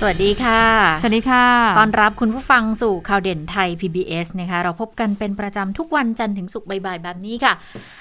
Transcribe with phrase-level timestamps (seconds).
[0.00, 0.62] สวัสดีค่ะ
[1.00, 1.44] สวัสดีค่ะ
[1.78, 7.52] ตอนรับคุณผู้ฟังสู่ข่าวเด่นไทย PBS นะคะ เราพบกันเป็นประจำทุกวันจันทร์ถึงศุกร์บ่ายๆ แบบนี้ค่ะ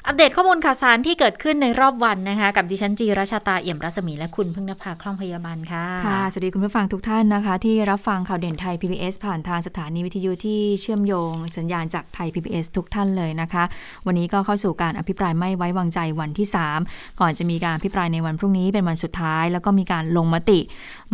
[0.07, 13.63] อัปเดตข้อมูลข่าวสารที่เกิดขึ้นในรอบวันนะคะ กับดิฉันจีราชาตาเอี่ยมรัศมีและคุณพึ่งนภาคล่องพยาบาลค่ะ ค่ะ สวัสดีคุณผู้ฟังทุกท่านนะคะ ที่รับฟังข่าวเด่นไทย PBS ผ่านทางสถานีวิทยุที่เชื่อมโยง สัญญาณจากไทย PBS ทุกท่านเลยนะคะ
[14.05, 16.47] วันนี้ก็เข้าสู่การอภิปรายไม่ไว้วางใจวันที่
[16.83, 20.59] 3 ก่อนจะมีการอภิปรายในวันพรุ่งนี้เป็นวันสุดท้าย แล้วก็มีการลงมติ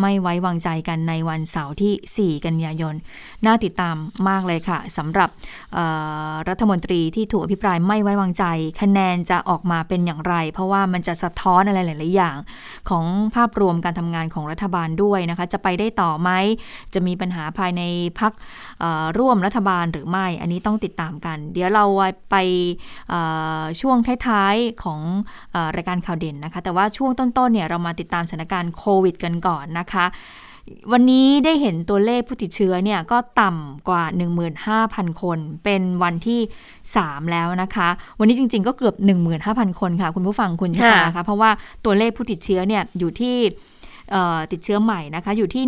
[0.02, 2.96] ไม่ไว้วางใจกันในวันเสาร์ที่ 4 กันยายน
[3.46, 3.96] น่าติดตาม
[4.30, 5.30] มากเลยค่ะสำหรับ
[6.50, 8.46] รัฐมนตรีที่ถูกอภิปรายไม่ไว้วางใจ
[8.82, 12.38] คะแนนจะออกมาเป็นอย่างไร เพราะว่ามันจะสะท้อนอะไรหลาย ๆ อย่าง
[12.90, 13.06] ของ
[13.36, 16.30] ภาพรวมการทำงานของรัฐบาลด้วยนะคะ จะไปได้ต่อไหม
[16.94, 17.82] จะมีปัญหาภายใน
[18.20, 18.34] พัก
[19.18, 21.86] ร่วมรัฐบาลหรือไม่ อันนี้ต้องติดตามกัน เดี๋ยวเรา
[22.32, 22.36] ไป
[23.82, 25.00] ช่วงท้าย ๆ ของ
[25.76, 30.06] รายการข่าวเด่นนะคะ แต่ว่าช่วงต้น ๆ เนี่ยเรามาติดตามสถานการณ์โควิดกันก่อนนะคะ
[30.92, 34.04] วันนี้ได้เห็นตัวเลขผู้ติดเชื้อเนี่ยก็ต่ำกว่า
[34.64, 36.40] 15,000 คน เป็นวันที่
[36.86, 38.96] 3 แล้วนะคะ วันนี้จริง ๆ ก็เกือบ
[39.38, 41.52] 15,000 คนค่ะ คุณผู้ฟังคุณชะตาคะเพราะว่า
[41.86, 43.38] ตัวเลขผู้ติดเชื้อเนี่ยอยู่ที่
[44.52, 45.64] ติดเชื้อใหม่นะคะ อยู่ที่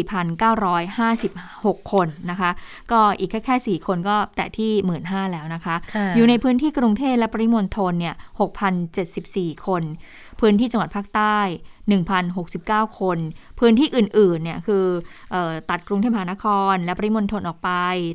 [0.00, 2.50] 14,956 คนนะคะ
[2.92, 5.74] ก็อีกแค่แค่4คนก็แตะที่ 15,000แล้วนะคะ
[6.16, 8.14] อยู่ในพื้นที่กรุงเทพและปริมณฑลเนี่ย
[8.90, 9.82] 6,074 คน
[10.42, 11.38] พื้นที่จังหวัดภาคใต้
[12.18, 13.18] 1,069 คน
[13.60, 14.84] พื้นที่อื่นๆเนี่ยคือ
[15.34, 15.36] อ
[15.70, 17.70] ตัดกรุงเทพมหานคร และปริมณฑลออกไป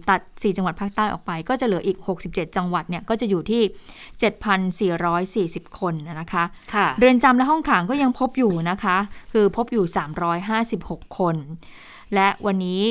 [0.09, 3.61] ตัด 4 จังหวัดภาคใต้ออกไป ก็จะเหลืออีก 67 จังหวัดเนี่ยก็จะอยู่ที่
[5.61, 8.98] 7,440 คนนะคะคะเรือนจำและห้องขังก็ยังพบอยู่นะคะ
[9.33, 9.86] คือพบอยู่
[10.48, 11.36] 356 คน
[12.14, 12.81] และวันนี้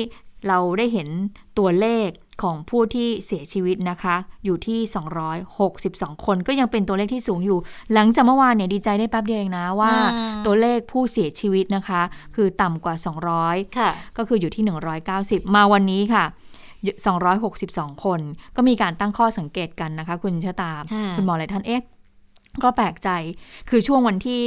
[0.47, 1.09] เราได้เห็น
[1.57, 2.09] ตัวเลข
[2.41, 4.15] ของผู้ที่เสียชีวิตนะคะ
[4.45, 4.79] อยู่ที่
[5.57, 7.59] 262 คนก็ยังเป็นตัวเลขที่สูงอยู่
[7.93, 9.93] หลังจากเมื่อวานเนี่ยดีใจได้แป๊บเดียวเองนะว่า
[10.45, 12.01] ตัวเลขผู้เสียชีวิตนะคะ
[12.35, 12.95] คือต่ำกว่า
[13.55, 14.63] 200 ก็คืออยู่ที่
[15.09, 16.25] 190 มาวันนี้ค่ะ
[17.13, 18.19] 262 คน
[18.55, 20.71] ก็มีการตั้งข้อสังเกตกันนะคะ คุณชะตา
[21.15, 21.83] คุณหมอหลายท่านเอ๊ะ
[22.63, 23.09] ก็แปลกใจ
[23.69, 24.43] คือช่วงวันที่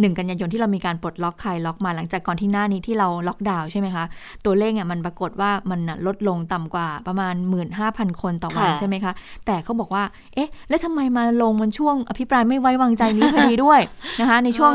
[0.00, 4.04] หนึ่งกันยายนที่เรามีการปลดล็อกใครล็อกมาหลังจากก่อนที่หน้านี้ที่เราล็อกดาวน์ใช่ไหมคะ
[4.44, 7.34] ตัวเลขเนี่ยมันปรากฏว่ามันลดลงต่ำกว่าประมาณ
[7.76, 9.12] 15,000 คนต่อวันใช่ไหมคะ
[9.46, 10.04] แต่เขาบอกว่า
[10.34, 13.80] เอ๊ะ แล้วทำไมมาลงมันช่วงอภิปรายไม่ไว้วางใจนี้พอดีด้วย
[14.20, 14.72] นะคะ ในช่วง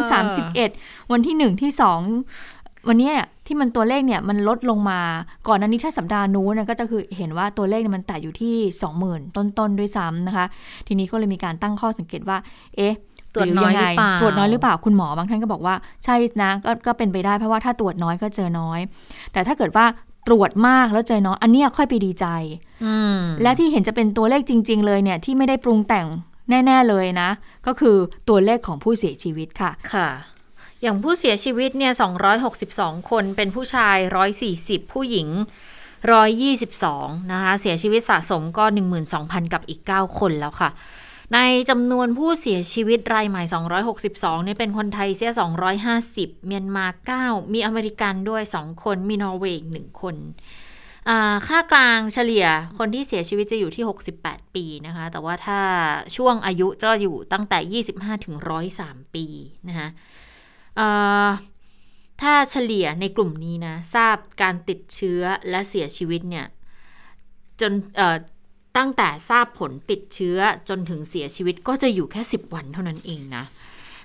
[0.55, 4.99] 31 วันที่ 1 ที่ 2 วันนี้เนี่ยที่มันตัวเลขเนี่ยมันลดลงมา
[5.47, 8.55] ก่อนนั้นนี้ถ้าสัปดาห์นู้นก็จะคือเห็นว่าตัวเลขมันแต่อยู่ที่
[8.95, 10.45] 20,000 ต้นๆด้วยซ้ำนะคะ
[10.87, 12.37] ทีนี้ก็เลยมีการตั้งข้อสังเกตว่า
[12.75, 12.93] เอ๊ะ
[13.35, 18.79] ตรวจน้อยหรือเปล่าตรวจน้อยหรือเปล่าคุณหมอบางท่านก็บอกว่าใช่นะกก็เป็นไปได้เพราะว่าถ้าตรวจน้อยก็เจอน้อย
[19.33, 19.85] แต่ถ้าเกิดว่า
[20.27, 22.25] ตรวจมากแล้วเจอน้อยอันนี้ค่อยไปดีใจ
[23.41, 26.07] และที่เห็นจะเป็นตัวเลขจริง ๆ เลยเนี่ยที่ไม่ได้ปรุงแต่ง
[26.49, 27.29] แน่ ๆ เลยนะ
[27.67, 27.95] ก็คือ
[28.29, 30.09] ตัวเลขของผู้เสียชีวิตค่ะค่ะ
[30.81, 31.93] อย่างผู้เสียชีวิตเนี่ย
[32.51, 33.97] 262 คนเป็นผู้ชาย
[34.45, 35.27] 140 ผู้หญิง
[36.49, 38.65] 122 นะคะ เสียชีวิตสะสมก็
[39.09, 40.69] 12,000 กับอีก 9 คนแล้วค่ะ
[41.33, 41.39] ใน
[41.69, 43.43] จำนวนผู้เสียชีวิตรายใหม่
[43.93, 45.31] 262เนี่ยเป็นคนไทยเสีย
[45.87, 46.85] 250 เมียนมา
[47.19, 50.15] 9 มีอเมริกันด้วย 2 คน มีนอร์เวย์หนึ่งคน
[51.47, 52.45] ค่ากลางเฉลี่ย
[52.77, 53.83] คนที่เสียชีวิตจะอยู่ที่
[54.19, 55.59] 68 ปีนะคะ แต่ว่าถ้า
[56.15, 58.35] ช่วงอายุจะอยู่ตั้งแต่ 25 ถึง
[58.75, 59.25] 103 ปี
[59.67, 59.87] นะคะ
[62.21, 66.45] ถ้าเฉลี่ยในกลุ่มนี้นะ ทราบการติดเชื้อและเสียชีวิตเนี่ย
[67.61, 67.73] จน
[68.77, 70.37] ตั้งแต่ทราบผลติดเชื้อ
[70.69, 73.43] จนถึงเสียชีวิตก็จะอยู่แค่ 10 วันเท่านั้นเองนะ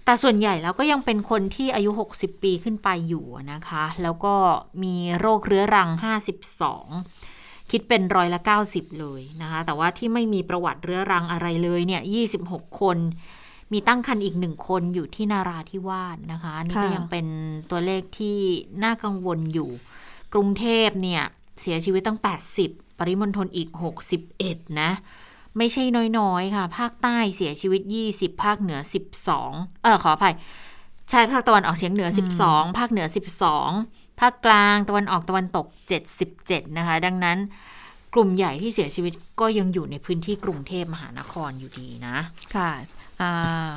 [0.05, 4.35] แต่ส่วนใหญ่แล้วก็ยังเป็นคนที่อายุ 60 ปีขึ้นไปอยู่นะคะ แล้วก็
[4.83, 5.89] มีโรคเรื้อรัง
[6.99, 8.41] 52 คิดเป็นร้อยละ
[8.71, 12.03] 90 เลยนะคะ แต่ว่าที่ไม่มีประวัติเรื้อรังอะไรเลยเนี่ย
[12.41, 12.99] 26 คน
[13.73, 17.27] มีตั้งคันอีกหนึ่งคนอยู่ที่นาราธิวาสนะคะนี่ก็ยังเป็น
[17.71, 18.39] ตัวเลขที่
[18.85, 19.71] น่ากังวลอยู่
[20.33, 21.23] กรุงเทพเนี่ย
[21.61, 23.69] เสียชีวิตตั้ง 80 ปริมณฑลอีก
[24.25, 24.91] 61 นะ
[25.57, 25.85] ไม่ใช่
[26.19, 28.81] น้อยๆ ค่ะ ภาคใต้เสียชีวิต 20 ภาคเหนือ
[29.31, 30.35] 12 เออขออภัย
[31.11, 32.11] ใช่ภาคตะวันออกเฉียงเหนือ
[32.43, 33.07] 12 ภาคเหนือ
[33.65, 35.67] 12 ภาคกลางตะวันออกตะวันตก
[36.23, 37.39] 77 นะคะ ดังนั้น
[38.15, 42.17] กลุ่มใหญ่ที่เสียชีวิตก็ยังอยู่ในพื้นที่กรุงเทพมหานครอยู่ดีนะ
[42.57, 42.71] ค่ะ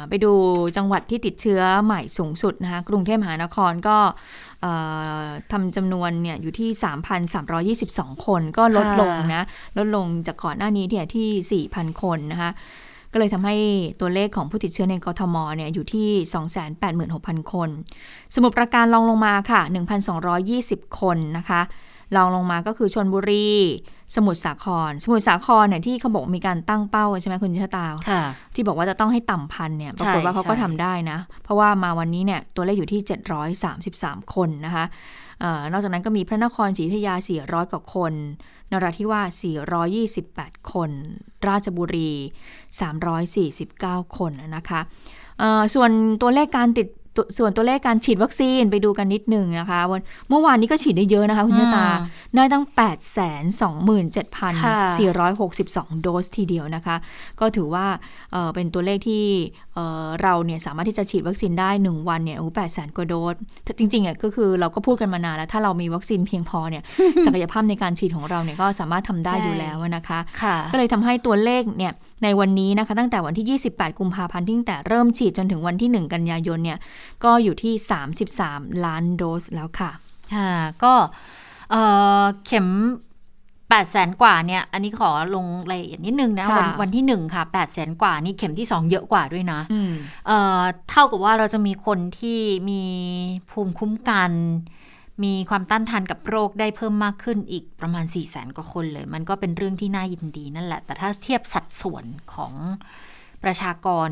[0.10, 0.34] ไปดู
[0.78, 3.98] จังหวัดที่ติดเชื้อใหม่สูงสุดนะคะกรุงเทพมหานครก็
[5.52, 6.70] ทำจำนวนเนี่ยอยู่ที่
[7.98, 9.46] 3,322 คนก็ลดลงนะ
[9.78, 12.52] ลดลงจากก่อนหน้านี้เนี่ยที่ 4,000 คนนะคะ
[13.12, 13.56] ก็เลยทำให้
[14.00, 16.10] ตัวเลขของผู้ติดเชื้อในกทมเนี่ยอยู่ที่
[16.82, 17.70] 286,000 คน
[18.36, 19.62] สมุทรปราการรองลงมาค่ะ
[20.26, 21.62] 1,220 คนนะคะ
[22.16, 23.50] รองลงมาก็คือชนบุรี
[24.16, 28.24] สมุทรสาคร สมุทรสาครเนี่ยที่เขาบอกมีการตั้งเป้าใช่ไหมคุณชะตาค่ะ
[28.56, 33.02] ที่บอกว่าจะต้องให้ต่ำพันเนี่ยปรากฏว่าเขาก็ทำได้นะ เพราะว่ามาวันนี้เนี่ยตัวเลขอยู่ที่
[33.68, 34.86] 733 คนนะคะ
[35.40, 38.14] เออนอกจากนั้นก็มีพระนครศรีอยุธยา 400 กว่าคน
[38.72, 39.44] นราธิวาส
[40.06, 40.92] 428 คน
[41.48, 42.12] ราชบุรี
[43.14, 44.82] 349 คนนะคะ
[45.40, 45.92] เอ่อส่วน
[46.22, 47.00] ตัวเลขการติดตัว
[47.38, 55.00] ส่วนตัวเลขการฉีดวัคซีนไปดูกันนิดหนึ่งนะคะวันเมื่อวานนี้ก็ฉีดได้เยอะนะคะคุณชะตาอืมได้ตั้ง 8 2ค่ะ7
[55.40, 56.96] 462 โดสทีเดียวนะคะ
[57.40, 57.86] ก็ถือว่า
[58.32, 59.26] เอ่อเป็นตัวเลขที่
[59.76, 66.84] เอ่อเราเนี่ยสามารถที่จะฉีดวัคซีนได้ 1 วันเนี่ยโอ้แปดแสนกว่าโดสแต่จริงๆอะก็คือเราก็พูดกันมานานแล้ว ถ้าเรามีวัคซีนเพียงพอเนี่ย
[67.26, 76.80] ศักยภาพในการฉีดของเราเนี่ยก็สามารถทำได้ใช่อยู่แล้วนะคะค่ะก็เลยทำให้ตัวเลขเนี่ยในวันนี้นะคะตั้งแต่วันที่ 28 กุมภาพันธ์ที่ตั้งแต่เริ่มฉีดจนถึงวันที่ 1 กันยายนเนี่ย
[77.24, 77.74] ก็อยู่ที่
[78.30, 79.92] 33 ล้านโดสแล้วค่ะ
[80.36, 80.52] ค่ะ
[80.84, 80.94] ก็
[81.72, 81.84] เอ่
[82.22, 82.68] อเข็ม
[83.72, 89.92] 8 0 0แสนกว่าเนี่ย อันนี้ขอลงรายละเอียดนิดนึงนะค่ะวันวันที่หนึ่งค่ะ 8 0 0แสนกว่านี่เข็มที่ 2 เยอะกว่าด้วยนะอืม
[90.28, 92.40] เอ่อเท่ากับว่าเราจะมีคนที่
[92.70, 92.84] มี
[93.52, 94.32] ภูมิคุ้มกัน
[95.24, 102.54] มีความต้านทานกับโรคได้เพิ่มมากขึ้นอีกประมาณ 4 0 0แสนกว่าคนเลย มันก็เป็นเรื่องที่น่ายินดีนั่นแหละ แต่ถ้าเทียบสัดส่วนของ
[103.44, 104.10] ประชากร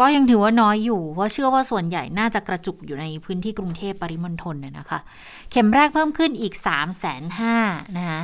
[0.00, 5.00] ก็ยังถือว่าน้อยอยู่ เพราะเชื่อว่าส่วนใหญ่น่าจะกระจุกอยู่ในพื้นที่กรุงเทพปริมณฑลน่ะนะคะ
[5.50, 6.90] เข็มแรกเพิ่มขึ้นอีก 3 5 0 0 0
[7.72, 8.22] 0นะคะ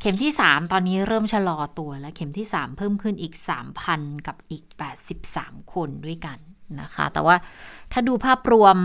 [0.00, 3.34] เข็มที่ 3 ตอนนี้เริ่มชะลอตัวแล้วเข็มที่ 3 เพิ่มขึ้นอีก
[3.80, 4.64] 3,000 กับอีก
[5.18, 6.38] 83 คนด้วยกัน
[6.80, 7.36] นะคะ แต่ว่า
[7.92, 8.76] ถ้าดูภาพรวม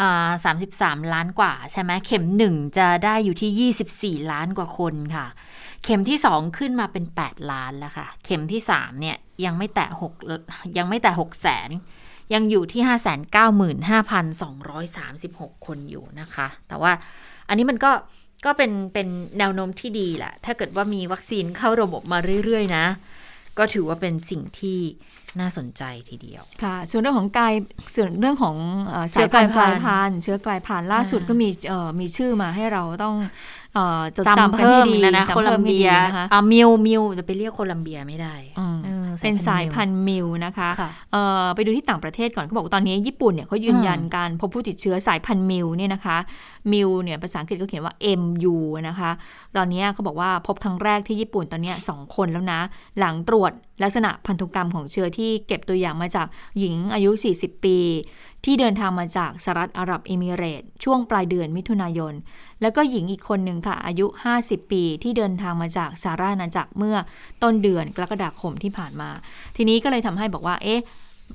[0.00, 0.30] อ่า
[0.66, 3.72] 33 ล้านกว่าใช่ไหมเข็ม 1 จะได้อยู่ที่
[4.24, 5.26] 24 ล้านกว่าคนค่ะ
[5.84, 9.88] เข็มที่ 2 ขึ้นมาเป็น 8 ล้านแล้วค่ะ เข็มที่ 3 เนี่ยยังไม่แตะ
[10.32, 11.70] 6ยังไม่แตะ6แสน
[12.34, 12.82] ยังอยู่ที่
[13.88, 16.92] 595,236 คนอยู่นะคะ แต่ว่า
[17.48, 17.90] อันนี้มันก็
[18.44, 22.86] ก็เป็นเป็นแนวโน้มที่ดีแหละ ถ้าเกิดว่ามีวัคซีนเข้าระบบมาเรื่อย ๆ นะ
[23.58, 24.78] ก็ถือว่าเป็นสิ่งที่
[25.40, 27.54] น่าสนใจทีเดียว ค่ะ ส่วนเรื่องของกาย
[27.94, 28.56] ส่วนเรื่องของ
[28.86, 33.16] เอ่อเชื้สาอยพันธุ์กกลาลายยพัพันนธุ์ธุ์เชื้อกลายพันธุ์ล่าสุดอ่าก็มีเอ่อมีชื่อมาให้เราต้อง
[33.74, 46.16] เอ่อจดจำจำกันเพิ่ให้มดีนะนะจำโคลัเพิ่มมให้เบีดียนะคะอ่ามิวมิวจะไปเรียกโคลัมเบียไม่ได้อืมออเป็นสายพันมิวธุ์มิวนะคะค่ะเอ่อไปดูที่ต่างประเทศก่อนเขาบอกว่าตอนนี้ญี่ปุ่นเนี่ยเขายืนยันการพบผู้ติดเชื้อสายพันธุ์มิวเนี่ยนะคะ
[46.72, 48.56] มิวเนี่ยภาษาอังกฤษก็เขียนว่า MU
[48.88, 49.10] นะคะ
[49.56, 52.60] ตอนนี้เขาบอกว่าพบครั้งแรกที่ญี่ปุ่นตอนนี้สองคนแล้วนะ
[52.98, 53.52] หลังตรวจ
[53.82, 56.26] ลักษณะพันธุกรรมของเชื้อที่เก็บตัวอย่างมาจาก
[56.58, 57.78] หญิงอายุ 40 ปี
[58.44, 62.14] ที่เดินทางมาจากสหรัฐอาหรับเอมิเรตช่วงปลายเดือนมิถุนายน
[62.62, 64.06] แล้วก็หญิงอีกคนหนึ่งค่ะ อายุ
[64.40, 66.96] 50 ปี ที่เดินทางมาจากสหราชอาณาจักรเมื่อ
[67.42, 69.10] ต้นเดือนกรกฎาคมที่ผ่านมา
[69.56, 70.80] ทีนี้ก็เลยทำให้บอกว่าเอ๊ะ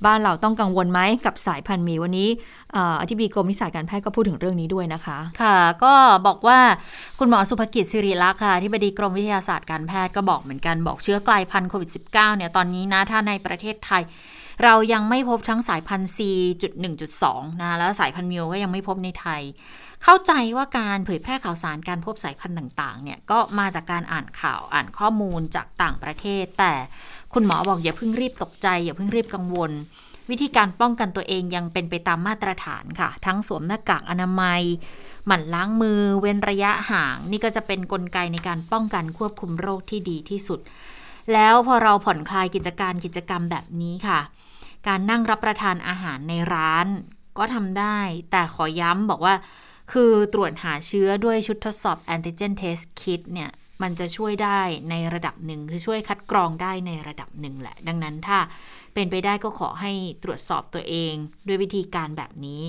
[0.05, 2.29] บ้านเราต้องกังวลไหมกับสายพันธุ์มีวันนี้
[2.75, 5.93] ออธิบดีกรมวิชาการแพทย์ก็พูดถึงเรื่องนี้ด้วยนะคะ ค่ะ ก็
[6.27, 6.59] บอกว่า
[7.19, 14.03] คุณหมอสุภกิจสิริลักษ์ค่ะที่บดีกรมวิทยาศาสตร์การแพทย์ก็บอกเหมือนกันบอกเชื้อกลายพันธุ์โควิด -19 เนี่ยตอนนี้นะถ้าในประเทศไทย
[14.63, 19.41] เรายังไม่พบทั้งสายพันธุ์ C.1.2 นะแล้วสายพันธุ์มิวก็ยังไม่พบในไทย
[20.03, 26.73] เข้าใจว่าการเผยแพร่ข่าวสารการพบสายพันธุ์ต่างๆเนี่ยก็มาจากการอ่านข่าวอ่านข้อมูลจากต่างประเทศแต่
[27.33, 29.71] คุณหมอบอกอย่าเพิ่งรีบตกใจ อย่าเพิ่งรีบกังวล
[30.29, 34.61] วิธีการป้องกันตัวเองยังเป็นไปตามมาตรฐานค่ะ ทั้งสวมหน้ากากอนามัย
[35.25, 40.59] หมั่นล้างมือ เว้นระยะห่าง นี่ก็จะเป็นนกลไกในการป้องกันควบคุมโรคที่ดีที่สุด
[41.33, 44.19] แล้วพอเราผ่อนคลายกิจการกิจกรรมแบบนี้ค่ะ
[44.87, 46.87] การนั่งรับประทานอาหารในร้าน
[47.37, 47.99] ก็ทำได้
[48.31, 49.35] แต่ขอย้ำบอกว่า
[49.91, 53.49] คือตรวจหาเชื้อด้วยชุดทดสอบ antigen test kit เนี่ย
[53.81, 58.39] มันจะช่วยได้ในระดับหนึ่งคือช่วยคัดกรองได้ในระดับหนึ่งแหละ ดังนั้นถ้า
[58.93, 59.91] เป็นไปได้ก็ขอให้
[60.23, 61.13] ตรวจสอบตัวเอง
[61.47, 62.63] ด้วยวิธีการแบบนี้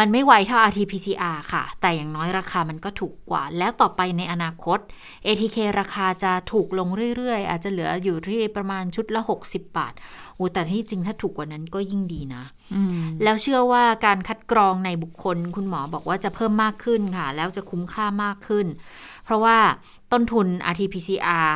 [0.00, 4.78] มันไม่ไวเท่า RT-PCR ค่ะ แต่อย่างน้อยราคามันก็ถูกกว่า แล้วต่อไปในอนาคต
[5.26, 9.92] ATK ราคาจะถูกลงเรื่อยๆ อาจจะเหลืออยู่ที่ประมาณชุดละ 60 บาท
[10.36, 18.66] โอ้แต่ที่จริงถ้าถูกกว่านั้นก็ยิ่งดีนะอืมแล้วเชื่อว่าการคัดกรองในบุคคล คุณหมอบอกว่าจะเพิ่มมากขึ้นค่ะ แล้วจะคุ้มค่ามากขึ้น
[19.19, 19.58] เพ ราะว่า
[20.12, 21.50] ต้นทุน RT-PCR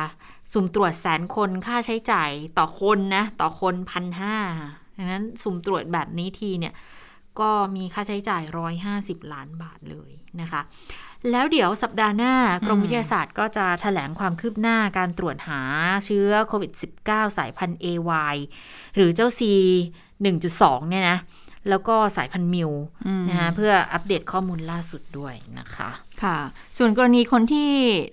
[0.51, 4.37] สุ่มตรวจแสนคนค่าใช้จ่ายต่อคนนะ ต่อคนพันห้า
[4.97, 6.73] ดังนั้นสุ่มตรวจแบบนี้ทีเนี่ย
[7.39, 8.43] ก็มีค่าใช้จ่าย
[8.87, 10.61] 150 ล้านบาทเลยนะคะ
[11.31, 12.33] แล้วเดี๋ยวสัปดาห์หน้า
[12.65, 15.61] กรมวิทยาศาสตร์ก็จะถแถลงความคืบหน้าการตรวจหา
[16.05, 16.71] เชื้อโควิด
[17.05, 18.35] -19 สายพันธุ์ AY
[18.95, 19.41] หรือเจ้า C
[20.15, 21.17] 1.2 เนี่ยนะ
[21.69, 22.71] แล้วก็สายพันธุ์มิว
[23.07, 25.89] อืมนะคะเพื่ออัปเดตข้อมูลล่าสุดด้วยนะคะ
[26.23, 26.37] ค่ะ
[26.77, 27.69] ส่วนกรณีคนที่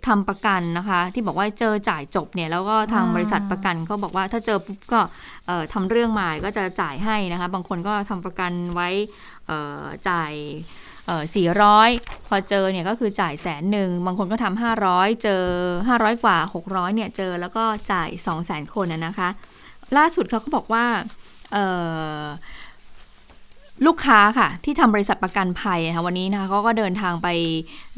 [0.07, 5.01] ทำประกันนะคะ ที่บอกว่าเจอจ่ายจบเนี่ยแล้วก็ทางอ่าบริษัทประกันเขาบอกว่าถ้าเจอปุ๊บก็
[5.47, 8.89] เอ่อทำเรื่องมาก็จะจ่ายให้นะคะ บางคนก็ทำประกันไว้
[9.47, 10.33] เอ่อจ่าย
[11.35, 11.91] สี่ร้อย
[12.29, 15.45] พอเจอเนี่ยก็คือจ่ายแสนหนึ่งบางคนก็ทำห้าร้อยเจอ
[15.89, 19.29] ห้าร้อยกว่าหกร้อยเนี่ยเจอแล้วก็จ่ายสองแสนคนนะนะคะ
[19.97, 20.85] ล่าสุดเขาก็บอกว่า
[21.53, 21.67] เอ่
[22.21, 22.23] อ
[23.87, 27.29] ลูกค้าค่ะ ที่ทำบริษัทประกันภัยนะคะวันนี้นะคะเขาก็เดินทางไป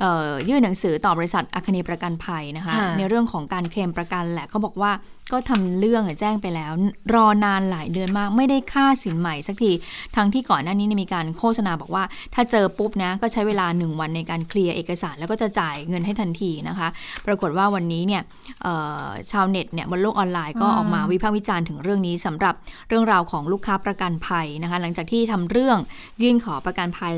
[0.01, 4.91] เอ่อยื่นหนังสือต่อบริษัทอาคเนย์ประกันภัยนะคะค่ะในเรื่องของการเคลมประกันแหละเขาบอกว่า
[5.33, 6.73] ก็ทำเรื่องแจ้งไปแล้ว
[7.15, 9.73] รอนานหลายเดือนมาก ไม่ได้ค่าสินใหม่สักที
[10.17, 12.05] ทั้งที่ก่อนหน้านี้เนี่ยมีการโฆษณาบอกว่า
[12.35, 16.89] ถ้าเจอปุ๊บนะ ก็ใช้เวลา 1 วันในการเคลียร์เอกสาร แล้วก็จะจ่ายเงินให้ทันทีนะคะ
[17.27, 18.23] ปรากฏว่าวันนี้เนี่ย
[18.63, 22.55] เอ่อชาวเน็ตเนี่ยบนโลกออนไลน์ก็ออกมาวิพากษ์วิจารณ์ถึงเรื่องนี้สำหรับ
[22.89, 25.79] เรื่องราวของลูกค้าประกันภัยนะคะ หลังจากที่ทำเรื่อง
[26.23, 27.17] ยื่นขอประกันภัย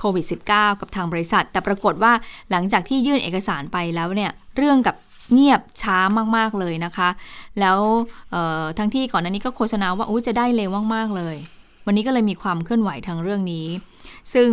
[0.00, 2.12] โควิด -19 กับทางบริษัท แต่ปรากฏว่า
[2.50, 4.94] หลังจากที่ยื่นเอกสารไปแล้วเนี่ย เรื่องกับ
[5.32, 5.98] เงียบช้า
[6.36, 7.08] มากๆเลยนะคะ
[7.60, 7.78] แล้ว
[8.78, 11.36] ทั้งที่ก่อนหน้านี้ก็โฆษณาว่าอุ๊ยจะได้เร็วมากๆเลย
[11.86, 13.66] วันนี้ก็เลยมีความเคลื่อนไหวทางเรื่องนี้
[14.34, 14.48] ซึ่ง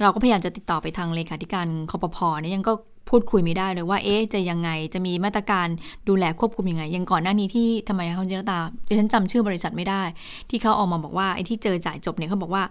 [0.00, 2.72] เราก็พยายามจะติดต่อไปทางเลขาธิการคอปพเนี่ยยังก็
[3.10, 5.66] พูดคุยไม่ได้เลยว่า เอ๊ะ จะยังไง จะมีมาตรการ
[6.08, 8.58] ดูแลควบคุมยังไง ยังก่อนหน้านี้ที่ทำไมคะคุณเจรตา
[8.88, 10.02] ดิฉันจำชื่อบริษัทไม่ได้
[10.50, 12.62] ที่เขาออกมาบอกว่าไอ้ที่เจอจ่ายจบเนี่ยเขาบอกว่า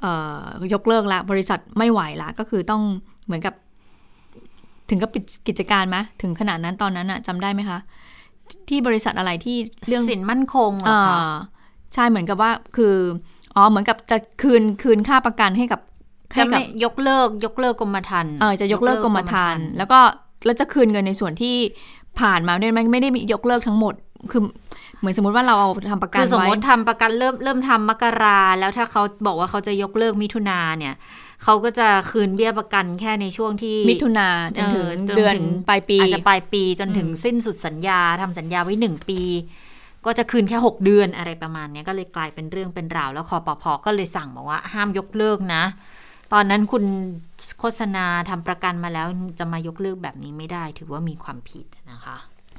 [0.00, 0.40] เอ่อ
[0.72, 2.82] ยกเลิกละ บริษัทไม่ไหวละ ก็คือต้อง
[3.26, 3.54] เหมือนกับ
[4.92, 7.78] ถึงกับปิดกิจการไหมถึงขนาดนั้นตอนนั้นอะจำได้ไหมคะ
[8.68, 9.56] ที่บริษัทอะไรที่
[9.88, 11.18] เรื่องสินมั่นคงเหรออ่าคะ
[11.94, 12.94] ใช่เหมือนกับว่าคือ
[13.56, 15.80] อ๋อเหมือนกับจะคืนคืนค่าประกันให้กับ
[16.34, 19.98] ให้จะกัไม่บยกเลิกยกเลิกกรมธรรม์เออจะยกเลิกกรมธรรม์แล้วก็
[20.44, 21.56] แล้วจะคืนเงินในส่วนที่
[22.20, 23.94] ผ่านมาเนี่ยไม่ไม่ได้มียกเลิกทั้งหมด
[24.30, 24.42] คือ
[24.98, 30.94] เหมือนสมมติว่าเราเอาทำประกัคืนอสมไว้มติทำประกันเริ่มเริ่มทำมกราแล้วถ้าเขาบอกว่าเขาจะยกเลิกมิถุนาเนี่ย
[31.44, 39.20] เขาก็จะคืนเบี้ยประกันแค่ในช่วงที่ มิถุนาจนถึงเออจนเดือนถึงปลายปีอาจจะปลายปีจนถึงอืมสิ้นสุดสัญญาทำสัญญาไว้หนึ่งปี
[40.04, 45.62] ก็จะคืนแค่ 6 เดือนอะไรประมาณเนี้ยก็เลยกลายเป็นเรื่องเป็นราว แล้วคอปพก็เลยสั่งบอกว่าห้ามยกเลิกนะ
[46.32, 46.84] ตอนนั้นคุณ
[47.58, 49.06] โฆษณาทำประกันมาแล้ว
[49.38, 52.16] จะมายกเลิกแบบนี้ไม่ได้ ถือว่ามีความผิดนะคะ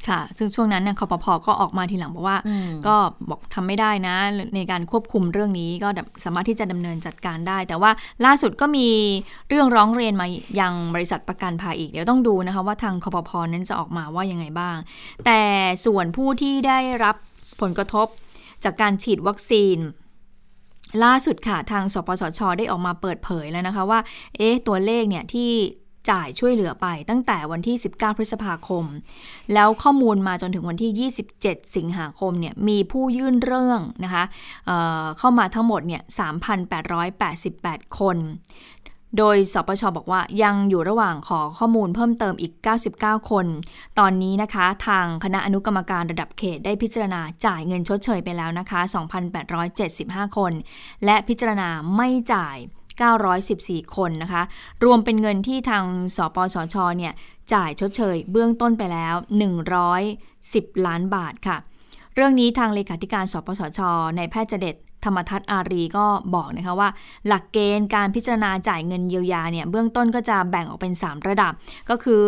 [0.09, 2.95] ค่ะ ซึ่งช่วงนั้นเนี่ยคอปพก็ออกมาทีหลังบอกว่าอืมก็
[3.29, 4.15] บอกทำไม่ได้นะ
[4.55, 5.89] ในการควบคุมเรื่องนี้ก็
[6.25, 7.91] สามารถที่จะดำเนินจัดการได้ แต่ว่า
[8.25, 8.87] ล่าสุดก็มี
[9.49, 10.27] เรื่องร้องเรียนมา
[10.59, 14.77] ยังบริษัทประกันภัยอีก เดี๋ยวต้องดูนะคะว่าทางคอปพนั้นจะออกมาว่ายังไงบ้าง
[15.25, 15.41] แต่
[15.85, 17.15] ส่วนผู้ที่ได้รับ
[17.61, 18.07] ผลกระทบ
[18.63, 19.77] จากการฉีดวัคซีน
[21.03, 23.99] ล่าสุดค่ะ ทางสปสช ได้ออกมาเปิดเผยแล้วนะคะว่า
[24.37, 25.51] เอ๊ะ ตัวเลขเนี่ยที่
[26.09, 28.85] จ่ายช่วยเหลือไปตั้งแต่วันที่ 19 พฤษภาคม
[29.53, 34.23] แล้วข้อมูลมาจนถึงวันที่ 27 สิงหาคมเนี่ยมีผู้ยื่นเรื่องนะคะ
[34.65, 36.01] เเข้ามาทั้งหมดเนี่ย
[36.79, 38.17] 3,888 คน
[39.17, 42.53] โดยสปชบอกว่ายังอยู่ระหว่างขอข้อมูลเพิ่มเติมอีก
[42.91, 43.45] 99 คน
[43.99, 48.79] ตอนนี้นะคะทางคณะอนุกรรมการระดับเขตได้พิจารณาจ่ายเงินชดเชยไปแล้วนะคะ
[49.59, 50.53] 2,875 คน
[51.05, 52.57] และพิจารณาไม่จ่าย
[53.27, 54.43] 914 คนนะคะ
[54.83, 55.85] รวมเป็นเงินที่ทาง
[56.15, 57.13] สปสชเนี่ย
[57.53, 59.15] จ่ายชดเชยเบื้องต้นไปแล้ว
[59.99, 61.57] 110 ล้านบาทค่ะ
[62.15, 63.79] เรื่องนี้ทางเลขาธิการสปสช
[64.17, 66.89] ในแพทย์เจเด็ดธรรมทัศน์อารีก็บอกนะคะว่า
[67.27, 71.53] หลักเกณฑ์การพิจารณาจ่ายเงินเยียวยาเนี่ยเบื้องต้นก็จะแบ่งออกเป็น 3 ระดับ
[71.89, 72.25] ก็คือ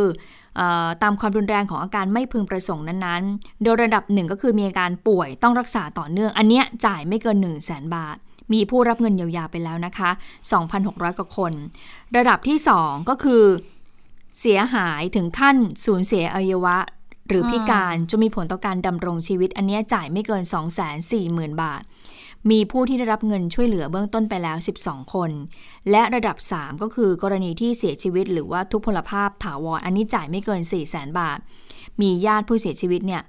[0.55, 8.17] เออตามความรุนแรงของอาการไม่พึงประสงค์นั้นๆ โดยระดับหนึ่งก็คือมีอาการป่วยต้องรักษาต่อเนื่อง อันเนี้ยจ่ายไม่เกิน 1 0 0 0 0แบาท
[8.53, 10.09] มีผู้รับเงินเยียวยาไปแล้วนะคะ
[10.63, 11.53] 2,600 กว่าคน
[12.17, 13.43] ระดับที่ 2 ก็คือ
[14.39, 16.77] เสียหายถึงขั้นสูญเสียอวัยวะ
[17.27, 20.43] หรือพิการจะมีผลต่อการดำรงชีวิต อันเนี้ยจ่ายไม่เกิน
[21.01, 21.83] 240,000 บาท
[22.51, 25.31] มีผู้ที่ได้รับเงินช่วยเหลือเบื้องต้นไปแล้ว 12 คน
[25.91, 31.39] และระดับ 3 ก็คือกรณีที่เสียชีวิต หรือว่าทุพพลภาพถาวรอันนี้จ่ายไม่เกิน 400,000 บาท
[32.01, 33.23] มีญาติผู้เสียชีวิตเนี่ย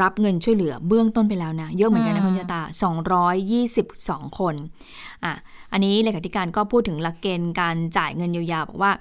[0.00, 2.60] รับเงินช่วยเหลือเบื้องต้นไปแล้วนะ เยอะเหมือนกันนะอืมคุณยาตา
[4.28, 4.54] 222 คน
[5.24, 5.32] อะ
[5.72, 8.92] อันนี้เลขาธิการก็พูดถึงหลักเกณฑ์การจ่ายเงินเยียวยาบอกว่า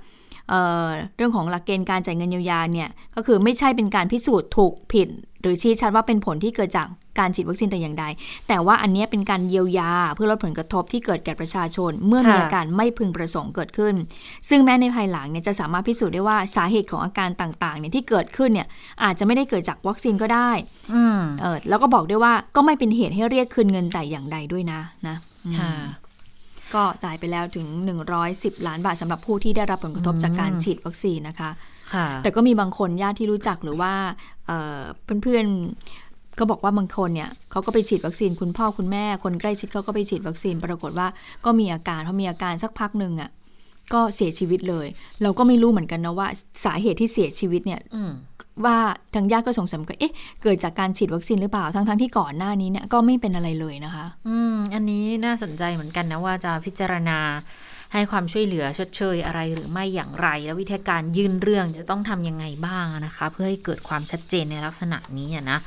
[0.52, 5.10] เอ่อเรื่องของหลักเกณฑ์การจ่ายเงินเยียวยาเนี่ยก็คือไม่ใช่เป็นการพิสูจน์ถูกผิด
[5.42, 6.88] หรือชี้ชัดว่าเป็นผลที่เกิดจาก
[7.20, 8.06] การฉีดวัคซีนแต่อย่างใด
[8.48, 13.96] แต่ว่าอันเนี้ยเป็นการเยียวยาเพื่อลดผลกระทบที่เกิดแก่ประชาชน เมื่อมีค่ะอาการไม่พึงประสงค์เกิดขึ้น
[14.50, 18.68] ซึ่งแม้ในภายหลังเนี่ยจะสามารถพิสูจน์ได้ว่าสาเหตุของอาการต่างๆเนี่ยที่เกิดขึ้นเนี่ย
[19.04, 20.52] อาจจะไม่ได้เกิดจากวัคซีนก็ได้
[20.94, 25.16] อืมเออแล้วก็บอกด้วยว่าก็ไม่เป็นเหตุให้เรียกคืนเงินแต่อย่างใดด้วยนะนะ
[25.46, 25.72] อืมค่ะ
[26.76, 27.68] ก็จ่ายไปแล้วถึง
[28.18, 31.50] 110 ล้านบาทสำหรับผู้ที่ได้รับผลกระทบอืมจากการฉีดวัคซีนนะคะ
[31.94, 33.94] ค่ะแต่ก็มีบางคนญาติที่รู้จักหรือว่า
[34.48, 34.80] เอ่อ
[35.24, 41.08] เพื่อนๆก็บอกว่าบางคนเนี่ยเขาก็ไปฉีดวัคซีนคุณพ่อคุณแม่ คนใกล้ชิดเขาก็ไปฉีดวัคซีน ปรากฏว่า
[41.46, 43.30] ก็มีอาการพอมีอาการสักพักหนึ่งอะ่ะ
[43.94, 44.88] ก็เสียชีวิตเลย
[45.22, 46.28] เราก็ไม่รู้เหมือนกันนะว่า
[46.66, 48.12] สาเหตุที่เสียชีวิตเนี่ยอืม
[48.66, 48.78] ว่า
[49.16, 57.20] ทางญาติก็สงสัยว่าเอ๊ะ เกิดจากการฉีดวัคซีนหรือเปล่า ทั้งๆที่ก่อนหน้านี้เนี่ยก็ไม่เป็นอะไรเลยนะคะ อืม อันนี้น่าสนใจเหมือนกันนะว่าจะพิจารณา
[57.94, 65.60] ให้ความช่วยเหลือชดเชยอะไรหรือไม่อย่างไร แล้ววิธีการยื่นเรื่องจะต้องทำยังไงบ้างนะคะ เพื่อให้เกิดความชัดเจนในลักษณะนี้อะนะ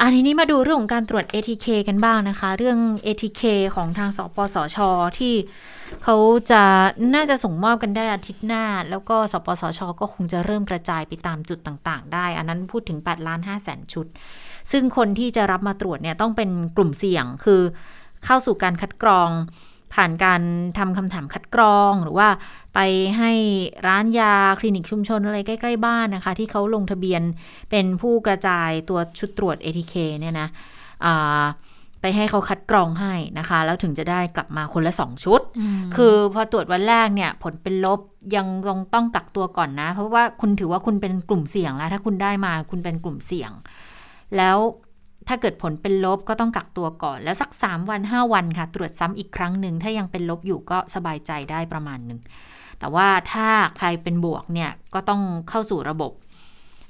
[0.00, 3.42] อันทีนี้มาดูเรื่องของการตรวจ ATK กันบ้างนะคะ เรื่อง ATK
[3.74, 4.78] ของทางสปสช
[5.18, 5.34] ที่
[6.02, 6.16] เขา
[6.50, 6.62] จะ
[7.14, 14.06] น่าจะส่งมอบกันได้อาทิตย์หน้า แล้วก็สปสช ก็คงจะเริ่มกระจายไปตามจุดต่างๆ ได้ อันนั้นพูดถึง8ล้าน5แสนชุด
[14.72, 17.60] ซึ่งคนที่จะรับมาตรวจเนี่ยต้องเป็นกลุ่มเสี่ยงคือ
[18.24, 19.30] เข้าสู่การคัดกรอง
[19.96, 20.42] ผ่านการ
[20.78, 22.28] ทำคำถามคัดกรอง หรือว่า
[22.74, 22.80] ไป
[23.18, 23.32] ให้
[23.86, 27.22] ร้านยาคลินิกชุมชนอะไรใกล้ ๆ บ้านนะคะ ที่เขาลงทะเบียน
[27.70, 30.48] เป็นผู้กระจายตัวชุดตรวจ ATK เนี่ยนะ
[31.04, 31.44] อ่า
[32.00, 35.40] ไปให้เขาคัดกรองให้นะคะ แล้วถึงจะได้กลับมาคนละสองชุด
[35.96, 38.00] คือพอตรวจวันแรกเนี่ย ผลเป็นลบ
[38.36, 43.50] ยังต้องต้องกักตัวก่อนนะ เพราะว่าคุณถือว่าคุณเป็นกลุ่มเสี่ยงแล้ว ถ้าคุณได้มาคุณเป็นกลุ่มเสี่ยง
[44.36, 44.56] แล้ว
[45.28, 52.20] ถ้าเกิดผลเป็นลบก็ต้องกักตัวก่อน แล้วสัก 3 วัน 5 วันค่ะ ตรวจซ้ำอีกครั้งหนึ่ง ถ้ายังเป็นลบอยู่ก็สบายใจได้ประมาณหนึ่ง
[52.78, 56.12] แต่ว่าถ้าใครเป็นบวกเนี่ยก็ต้องเข้าสู่ระบบ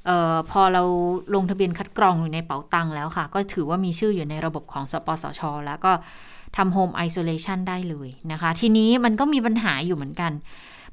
[0.06, 0.82] เออพอเรา
[1.34, 5.92] ลงทะเบียนคัดกรองอยู่ในเป๋าตังค์แล้วค่ะ ก็ถือว่ามีชื่ออยู่ในระบบของสปสช แล้วก็
[6.56, 10.32] ทำโฮมไอโซเลชันได้เลยนะคะ ทีนี้มันก็มีปัญหาอยู่เหมือนกัน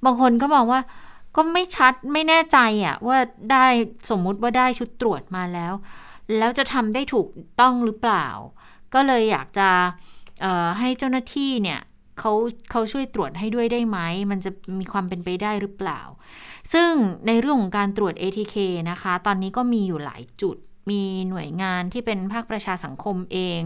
[0.05, 0.79] บางคนก็บอกว่า
[1.35, 3.17] ก็ไม่ชัดไม่แน่ใจอะว่า
[3.51, 3.65] ได้
[4.09, 5.73] สมมุติว่าได้ชุดตรวจมาแล้ว
[6.37, 7.27] แล้วจะทำได้ถูก
[7.59, 8.27] ต้องหรือเปล่า
[8.93, 9.69] ก็เลยอยากจะ
[10.79, 11.79] ให้เจ้าหน้าที่เนี่ย
[12.19, 12.31] เขา
[12.71, 13.99] เขาช่วยตรวจให้ด้วยได้ไหม
[14.31, 16.01] มันจะมีความเป็นไปได้หรือเปล่า
[16.73, 16.91] ซึ่ง
[17.27, 18.55] ในเรื่องของการตรวจ ATK
[18.91, 20.57] นะคะ ตอนนี้ก็มีอยู่หลายจุด
[20.89, 23.61] มีหน่วยงานที่เป็นภาคประชาสังคมเอง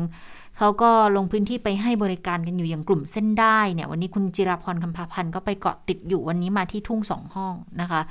[0.58, 8.02] เขาก็ลงพื้นที่ไปให้บริการกันอยู่อย่างกลุ่มเส้นได้เนี่ยวันนี้คุณจิราพรคำพาพันธ์ก็ไปเกาะติดอยู่วันนี้มาที่ทุ่งสองห้องนะคะ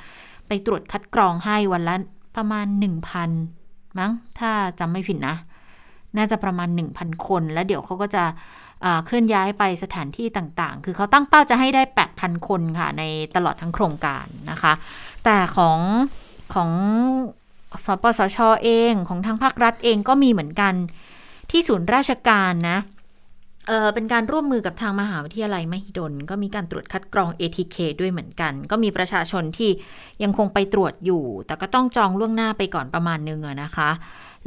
[0.46, 1.94] ไปตรวจคัดกรองให้วันละ
[2.36, 3.65] ประมาณ 1,000
[4.00, 4.50] มั้งถ้า
[4.80, 5.36] จำไม่ผิดนะ
[6.16, 8.24] น่าจะประมาณ 1,000 คน แล้วเดี๋ยวเขาก็จะ
[9.04, 11.82] เคลื่อนย้ายไปสถานที่ต่างๆ คือเขาตั้งเป้าจะให้ได้
[12.14, 13.02] 8,000 คนค่ะ ใน
[13.36, 14.72] ตลอดทั้งโครงการนะคะ
[15.24, 15.80] แต่ของ
[16.54, 16.70] ของ
[17.84, 20.74] สปสชเองของทางภาครัฐเองก็มีเหมือนกัน
[21.50, 22.78] ที่ศูนย์ราชการนะ
[23.66, 29.70] เออเป็นการร่วมมือกับทางมหาวิทยาลัยมหิดล ก็มีการตรวจคัดกรอง ATK ด้วยเหมือนกัน ก็มีประชาชนที่
[30.22, 33.90] ยังคงไปตรวจอยู่ แต่ก็ต้องจองล่วงหน้าไปก่อนประมาณนึงนะคะ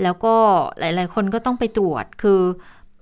[0.04, 0.36] แล้วก็
[0.80, 2.42] หลาย ๆ คนก็ต้องไปตรวจคือ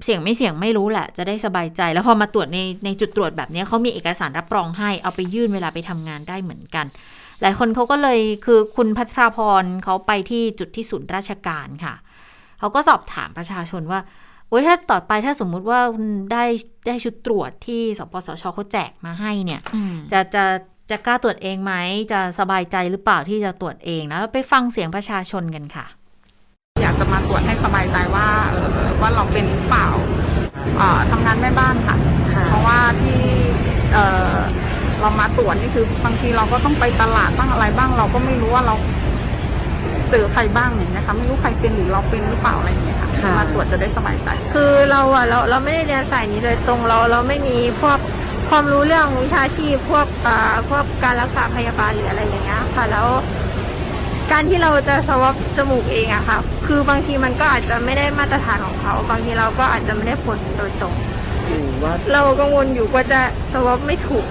[0.03, 6.85] เสี่ยงไม่เสี่ยงไม่รู้แหละ จะได้สบายใจ แล้วพอมาตรวจในในจุดตรวจแบบนี้เขามีเอกสารรับรองให้เอาไปยื่นเวลาไปทำงานได้เหมือนกัน
[7.41, 11.93] หลายคนเขาก็เลยคือคุณพัทราพรเขาไปที่จุดที่ศูนย์ราชการค่ะ
[12.59, 13.99] เขาก็สอบถามประชาชนว่า
[14.49, 16.43] โอ้ยถ้าต่อไปถ้าสมมุติว่าคุณได้
[16.87, 19.61] ได้ชุดตรวจที่สปสชเขาแจกมาให้เนี่ย
[20.11, 20.45] จะจะ
[20.91, 21.73] จะกล้าตรวจเองไหม
[22.11, 25.85] จะสบายใจหรือเปล่าที่จะตรวจเองนะไปฟังเสียงประชาชนกันค่ะ
[26.81, 28.69] อยากจะมาตรวจให้สบายใจว่าเออ
[29.01, 29.87] ว่าเราเป็นหรือเปล่า
[30.77, 31.97] เอ่อทำงานแม่บ้านค่ะ
[32.47, 33.21] เพราะว่าที่
[33.93, 34.35] เอ่อ
[35.01, 38.75] เรามาตรวจนี่คือบางทีเราก็ต้องไปตลาดบ้างอะไรบ้างเราก็ไม่รู้ว่าเรา
[40.11, 47.97] เจอใครบ้างอย่างเงี้ยค่ะไม่รู้ใครเป็นหรือเราเป็นหรือเปล่าอะไรอย่างเงี้ยค่ะค่ะ มาตรวจจะได้สบายใจ คือเราอะเราเราไม่ได้เรียนสายนี้โดยตรงเราเราไม่มีพวก
[48.49, 53.07] ความรู้เรื่องวิชาชีพพวกอ่าพวกการรักษาพยาบาลหรืออะไรอย่างเงี้ยค่ะแล้ว
[54.31, 60.95] การที่เราจะสวอปจมูกเองอะค่ะ คือบางทีมันก็อาจจะไม่ได้มาตรฐานของเขาบางทีเราก็อาจจะไม่ได้ผลโดยตรง
[62.13, 63.19] เรากังวลอยู่ว่าจะ
[63.53, 64.25] สวอปไม่ถูก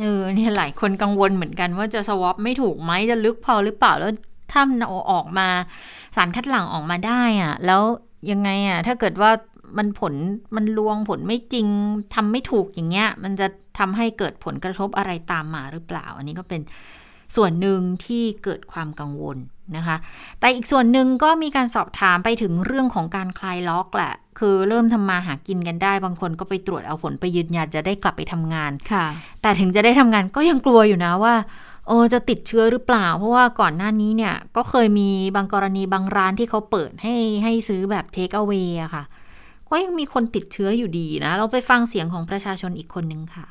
[0.00, 4.12] เออเนี่ยหลายคนกังวลเหมือนกันว่าจะสวอปไม่ถูกไหมจะลึกพอหรือเปล่าแล้ว
[4.52, 5.48] ถ้ามันเอาออกมา
[6.16, 7.82] สารคัดหลั่งออกมาได้อะแล้ว
[8.30, 9.30] ยังไงอะถ้าเกิดว่า
[9.78, 10.14] มันผล
[10.56, 11.66] มันลวงผลไม่จริง
[12.14, 13.46] ทำไม่ถูกอย่างเงี้ย มันจะ
[13.78, 16.60] ทำให้เกิดผลกระทบอะไรตามมาหรือเปล่า อันนี้ก็เป็น
[17.36, 19.38] ส่วนหนึ่งที่เกิดความกังวล
[19.76, 19.96] นะคะ
[20.40, 29.06] แต่อีกส่วนหนึ่งก็มีการสอบถามไปถึงเรื่องของการคลายล็อกแหละ คือเริ่มทำมาหากินกันได้ บางคนก็ไปตรวจเอาผลไปยืนยันจะได้กลับไปทำงานค่ะ
[29.42, 31.34] แต่ถึงจะได้ทำงานก็ยังกลัวอยู่นะว่า
[31.86, 39.04] โอ้จะติดเชื้อหรือเปล่า เพราะว่าก่อนหน้านี้เนี่ย ก็เคยมีบางกรณีบางร้านที่เขาเปิดให้ให้ซื้อแบบเทคเอา a y อะค่ะ
[39.68, 43.46] ก็ยังมีคนติดเชื้ออยู่ดีนะ เราไปฟังเสียงของประชาชนอีกคนนึงค่ะ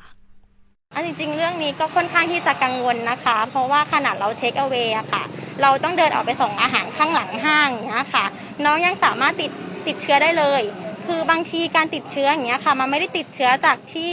[0.94, 5.22] อันจริงๆเรื่องนี้ก็ค่อนข้างที่จะกังวลนะคะ เพราะว่าขนาดเราเทคเอา a y อะค่ะ
[5.62, 8.24] เราต้องเดินออกไปส่งอาหารข้างหลังห้างอย่างเงี้ยค่ะ
[8.64, 9.50] น้องยังสามารถติด
[9.86, 10.62] ติดเชื้อได้เลย
[11.06, 14.10] คือบางทีการติดเชื้ออย่างเงี้ยค่ะ มันไม่ได้ติดเชื้อจากที่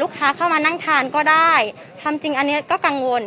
[0.00, 1.52] ลูกค้าเข้ามานั่งทานก็ได้
[2.02, 3.22] ทำจริงอันเนี้ยก็กังวล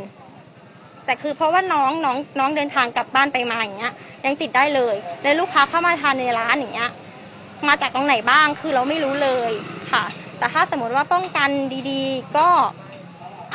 [1.06, 3.94] แต่คือเพราะว่าน้องน้องน้องเดินทางกลับบ้านไปมาอย่างเงี้ย
[4.26, 6.92] ยังติดได้เลยแล้วลูกค้าเข้ามาทานในร้านอย่างเงี้ย
[7.68, 9.52] มาจากตรงไหนบ้างคือเราไม่รู้เลย
[9.92, 10.04] ค่ะ
[10.38, 11.50] แต่ถ้าสมมติว่าป้องกัน
[11.92, 12.50] ดีๆ ก็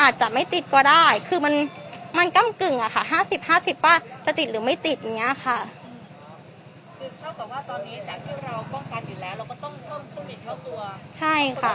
[0.01, 1.55] อาจจะไม่ติดก็ได้ คือมัน
[2.19, 3.95] มันก้ากึ่งอะค่ะห้าสิบห้าสิบว่า
[4.27, 5.59] จะติดหรือไม่ติดอย่างเงี้ยค่ะ
[6.99, 10.81] คือเท่ากับว่าตอนนี้จากที่เราป้องกันอยู่แล้ว เราก็ต้องเพิ่มโควิดเข้าตัว
[11.19, 11.75] ใช่ค่ะ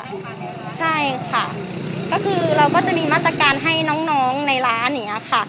[0.78, 0.96] ใช่
[1.32, 1.46] ค่ะ
[2.12, 3.74] ก็คือเราก็จะมีมาตรการให้
[4.12, 5.42] น้องๆในร้านอย่างเงี้ยค่ะ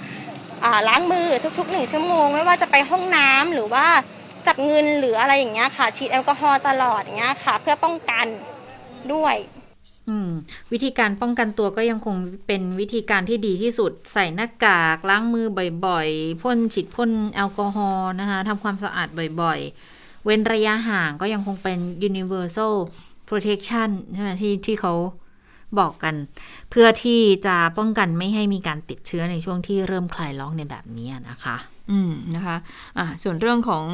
[0.64, 3.86] อ่าล้างมือทุกๆหนึ่งชั่วโมง ไม่ว่าจะไปห้องน้ำหรือว่า
[4.46, 8.26] จับเงินหรืออะไรอย่างเงี้ยค่ะฉีดแอลกอฮอล์ตลอดอย่างเงี้ยค่ะ เพื่อป้องกัน
[9.12, 9.53] ด้วยอืม
[10.72, 15.46] วิธีการป้องกันตัวก็ยังคงเป็นวิธีการที่ดีที่สุด ใส่หน้ากากล้างมือ
[15.86, 19.08] บ่อยๆพ่นฉีดพ่นแอลกอฮอล์นะคะทำความสะอาด
[19.42, 22.74] บ่อยๆ เว้นระยะห่างก็ยังคงเป็น universal
[23.28, 24.94] protection ใช่ไหมที่ที่เขา
[25.78, 26.14] บอกกัน
[26.70, 31.56] เพื่อที่จะป้องกันไม่ให้มีการติดเชื้อในช่วงที่เริ่มคลายล็อกในแบบนี้นะคะ
[31.90, 32.56] อืมนะคะ
[32.98, 33.84] อะส่วนเรื่องของ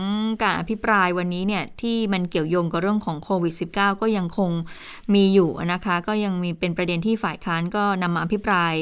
[0.43, 4.51] การอภิปรายวันนี้เนี่ยที่มันเกี่ยวโยงกับเรื่องของโควิด -19 ก็ยังคง
[5.15, 8.73] มีอยู่นะคะ ก็ยังมีเป็นประเด็นที่ฝ่ายค้านก็นำมาอภิปราย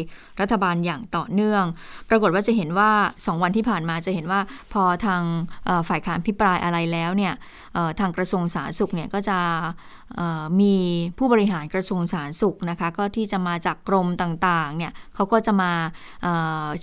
[0.41, 1.65] รัฐบาลอย่างต่อเนื่อง
[2.09, 4.41] ปรากฏว่าจะเห็นว่า 2 วันที่ผ่านมาจะเห็นว่า
[4.73, 5.23] พอทาง
[5.89, 7.35] ฝ่ายค้านอภิปรายอะไรแล้วเนี่ย
[8.01, 9.39] ทางกระทรวงสาธารณสุขเนี่ยก็จะ
[10.61, 10.75] มี
[11.19, 15.73] ผู้บริหารกระทรวงสาธารณสุขนะคะก็ที่จะมาจากกรมต่างๆเนี่ยเขาก็จะมา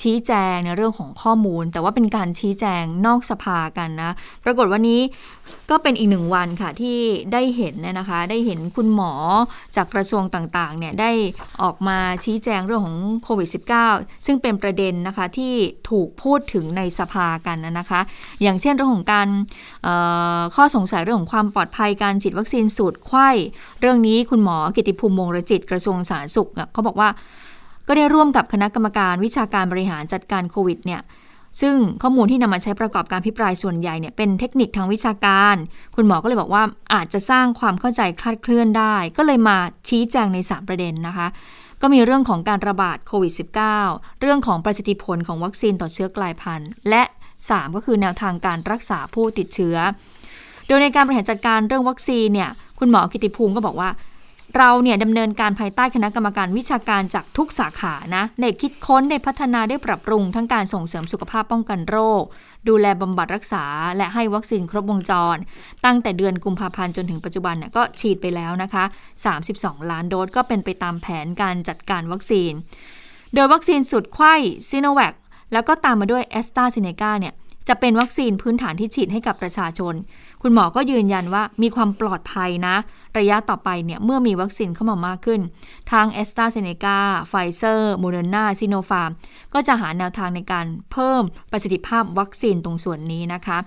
[0.01, 4.11] ชี้แจงในเรื่องของข้อมูล แต่ว่าเป็นการชี้แจงนอกสภากันนะ
[4.43, 5.01] ปรากฏวันนี้
[5.69, 6.97] ก็เป็นอีกหนึ่งวันค่ะที่
[7.33, 9.11] ได้เห็นเนี่ยนะคะ ได้เห็นคุณหมอ
[9.75, 11.11] จากกระทรวงต่างๆเนี่ยได้
[11.63, 13.49] ออกมาชี้แจงเรื่องของโควิด
[13.87, 15.53] -19 ซึ่งเป็นประเด็นนะคะที่
[15.89, 18.01] ถูกพูดถึงในสภากันนะคะ
[18.41, 19.27] อย่างเช่นเรื่องของการ
[20.55, 23.29] ข้อสงสัยเรื่องของความปลอดภัยการฉีดวัคซีนสูตรไข้
[23.81, 27.09] เรื่องนี้คุณหมอกิติภูมิวงรจิตกระทรวงสาธารณสุขเขาบอกว่า
[27.87, 31.01] ก็ได้ร่วมกับคณะกรรมการวิชาการบริหารจัดการโควิดเนี่ย
[31.61, 35.55] ซึ่งข้อมูลที่นำมาใช้ประกอบการพิปรายส่วนใหญ่เนี่ยเป็นเทคนิคทางวิชาการ
[35.95, 36.63] คุณหมอก็เลยบอกว่า
[36.93, 39.57] อาจจะสร้างความเข้าใจคลาดเคลื่อนได้ ก็เลยมา
[39.89, 41.27] ชี้แจงใน 3 ประเด็นนะคะ
[41.81, 43.33] ก็มีเรื่องของการระบาดโควิด
[43.77, 47.03] -19 เรื่องของประสิทธิผลของวัคซีนต่อเชื้อกลายพันธุ์ และ
[47.39, 49.77] 3 ก็คือแนวทางการรักษาผู้ติดเชื้อ
[50.67, 53.89] โดยในการบริหารจัดการเรื่องวัคซีนเนี่ยคุณหมอกิติภูมิก็บอกว่า
[54.57, 62.23] เราเนี่ยดำเนินการภายใต้คณะกรรมการวิชาการจากทุกสาขานะได้คิดค้นได้พัฒนาได้ปรับปรุง ทั้งการส่งเสริมสุขภาพป้องกันโรค
[62.67, 63.65] ดูแลบำบัดรักษา
[63.97, 65.37] และให้วัคซีนครบวงจร
[65.85, 68.83] ตั้งแต่เดือนกุมภาพันธ์จนถึงปัจจุบันเนี่ยก็ฉีดไปแล้วนะคะ
[69.37, 72.51] 32 ล้านโดสก็เป็นไปตามแผนการจัดการวัคซีน
[73.33, 74.35] โดยวัคซีนสูตรไขว้
[74.69, 75.13] ซีโนแวค
[75.53, 77.33] แล้วก็ตามมาด้วยแอสตราเซเนกาเนี่ย
[77.67, 79.93] จะเป็นวัคซีนพื้นฐานที่ฉีดให้กับประชาชน
[80.41, 82.75] คุณหมอก็ยืนยันว่ามีความปลอดภัยนะ
[83.17, 85.41] ระยะต่อไปเนี่ยเมื่อมีวัคซีนเข้ามามากขึ้น
[85.91, 86.97] ทางแอสตราเซเนกา
[87.29, 89.11] ไฟเซอร์โมเดอร์นาซิโนฟาร์ม
[89.53, 93.57] ก็จะหาแนวทางในการเพิ่มประสิทธิภาพวัคซีนตรงส่วนนี้นะคะ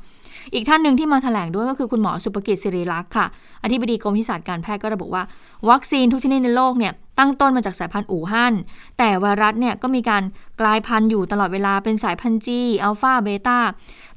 [0.54, 3.26] อีกท่านหนึ่งที่มาแถลงด้วยก็คือคุณหมอศุภกิจศิริลักษณ์ค่ะ
[3.62, 5.22] อธิบดีกรมวิชาการแพทย์ก็ระบุว่า
[5.70, 8.54] วัคซีนทุกชนิดในโลกเนี่ย ตั้งต้นมาจากสายพันธุ์อู่ฮั่น
[8.98, 10.22] แต่ไวรัสเนี่ยก็มีการ
[10.60, 13.58] กลายพันธุ์อยู่ตลอดเวลาเป็นสายพันธุ์ G อัลฟาเบต้า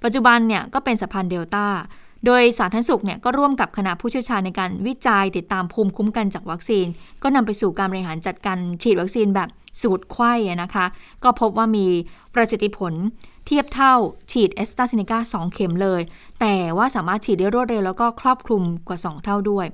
[0.04, 1.66] ปัจจุบันเนี่ยก็เป็นสายพันธุ์เดลต้า
[2.26, 6.86] โดยสาธารณสุขเนี่ยก็ร่วมกับคณะผู้เชี่ยวชาญในการวิจัยติดตามภูมิคุ้มกันจากวัคซีน
[7.24, 9.50] ก็นำไปสู่การบริหารจัดการฉีดวัคซีนแบบ
[9.82, 10.34] สูตรไข้
[10.64, 10.86] นะคะ
[11.24, 11.86] ก็พบว่ามี
[12.36, 12.94] ประสิทธิผล
[13.52, 13.96] ทียบเท่า
[14.32, 16.02] ฉีดแอสตราเซเนกา2เข็มเลย
[16.42, 19.66] แต่ว่าสามารถฉีดได้รวดเร็วแล้วก็ครอบคลุมกว่า 2 เท่าด้วย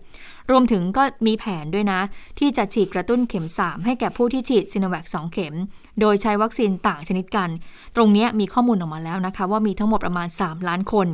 [0.51, 1.99] รวมถึงก็มีแผนด้วยนะ
[2.39, 5.53] ที่จะฉีดกระตุ้นเข็ม 3 ให้แก่ผู้ที่ฉีดซิโนแวค2เข็ม
[5.99, 7.49] โดยใช้วัคซีนต่างชนิดกัน
[7.95, 11.07] ตรงนี้มีข้อมูลออกมาแล้วนะคะ ว่ามีทั้งหมดประมาณ 3 ล้านคน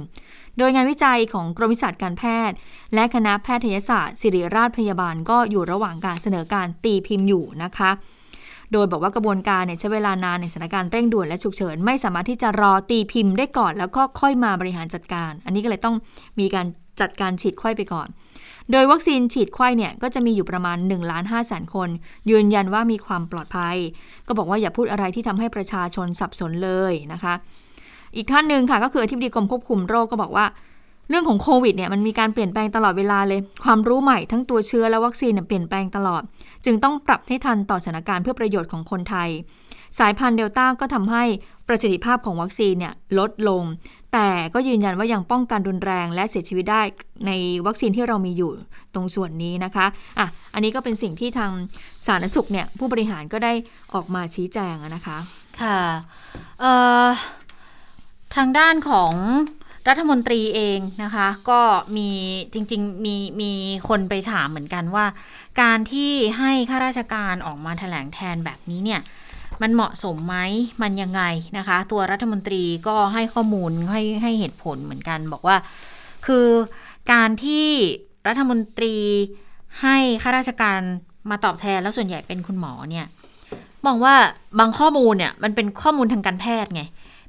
[0.57, 2.55] โดยงานวิจัยของกรมวิชาการแพทย์
[2.93, 7.91] และคณะแพทยศาสตร์ ศิริราชพยาบาลก็อยู่ระหว่างการเสนอการตีพิมพ์อยู่นะคะ
[8.73, 15.95] โดยบอกว่ากระบวนการเนี่ยใช้เวลานานในสถานการณ์เร่งด่วนและฉุกเฉินไม่สามารถที่จะรอตีพิมพ์ได้ก่อน แล้วก็ค่อยมาบริหารจัดการ อันนี้ก็เลยต้อง
[16.39, 16.65] มีการ
[17.01, 18.07] จัดการฉีดไข้ไปก่อน
[18.71, 21.89] โดยวัคซีนฉีดไข้เนี่ยก็จะมีอยู่ประมาณ1ล้าน5แสนคน
[22.29, 23.77] ยืนยันว่ามีความปลอดภัย
[24.27, 27.33] ก็บอกว่าอย่าพูดอะไรที่ทำให้ประชาชนสับสนเลยนะคะ
[28.15, 30.45] อีกท่านหนึ่งค่ะก็คืออธิบดีกรมควบคุมโรคก็บอกว่า
[31.09, 36.21] เรื่องของโควิดเนี่ยมันมีการเปลี่ยนแปลงตลอดเวลาเลย ความรู้ใหม่ทั้งตัวเชื้อและวัคซีนเนี่ยเปลี่ยนแปลงตลอด
[36.65, 39.29] จึงต้องปรับให้ทันต่อสถานการณ์เพื่อประโยชน์ของคนไทย
[39.99, 41.23] สายพันธุ์เดลต้าก็ทำให้
[41.67, 43.63] ประสิทธิภาพของวัคซีนเนี่ยลดลง
[44.13, 46.81] แต่ก็ยืนยันว่ายังป้องกันรุนแรงและเสียชีวิตได้
[47.27, 47.31] ใน
[47.67, 48.51] วัคซีนที่เรามีอยู่
[48.93, 49.85] ตรงส่วนนี้นะคะ
[50.19, 51.51] อะอันนี้ก็เป็นสิ่งที่ทาง
[52.07, 53.53] สาธารณสุขเนี่ยผู้บริหารก็ได้
[53.93, 55.17] ออกมาชี้แจงนะคะ
[55.61, 55.79] ค่ะ
[58.35, 59.13] ทางด้านของ
[59.87, 61.61] รัฐมนตรีเองนะคะ ก็
[61.97, 62.09] มี
[62.53, 63.51] จริงๆมีมี
[63.89, 65.05] คนไปถามเหมือนกันว่า
[65.61, 69.01] การที่ให้ข้าราชการออกมาแถลงแทนแบบนี้เนี่ย
[69.61, 70.37] มันเหมาะสมไหม
[70.81, 71.23] มันยังไง
[71.57, 75.57] นะคะ ตัวรัฐมนตรีก็ให้ข้อมูลให้ให้เหตุผลเหมือนกัน บอกว่า
[76.25, 76.47] คือ
[77.11, 77.67] การที่
[78.27, 78.95] รัฐมนตรี
[79.81, 80.79] ให้ข้าราชการ
[81.29, 83.05] มาตอบแทนแล้วส่วนใหญ่เป็นคุณหมอเนี่ย
[83.85, 84.15] มองว่า
[84.59, 86.83] บางข้อมูลเนี่ยมันเป็นข้อมูลทางการแพทย์ไง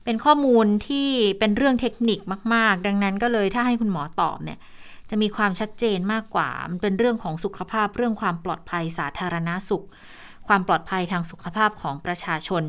[0.04, 2.18] เป็นข้อมูลที่เป็นเรื่องเทคนิค
[2.54, 4.58] มาก ๆ ดังนั้นก็เลยถ้าให้คุณหมอตอบเนี่ย
[5.10, 9.84] จะมีความชัดเจนมากกว่า มันเป็นเรื่องของสุขภาพ เรื่องความปลอดภัยสาธารณาสุข
[10.48, 12.62] ความปลอดภัยทางสุขภาพของประชาชน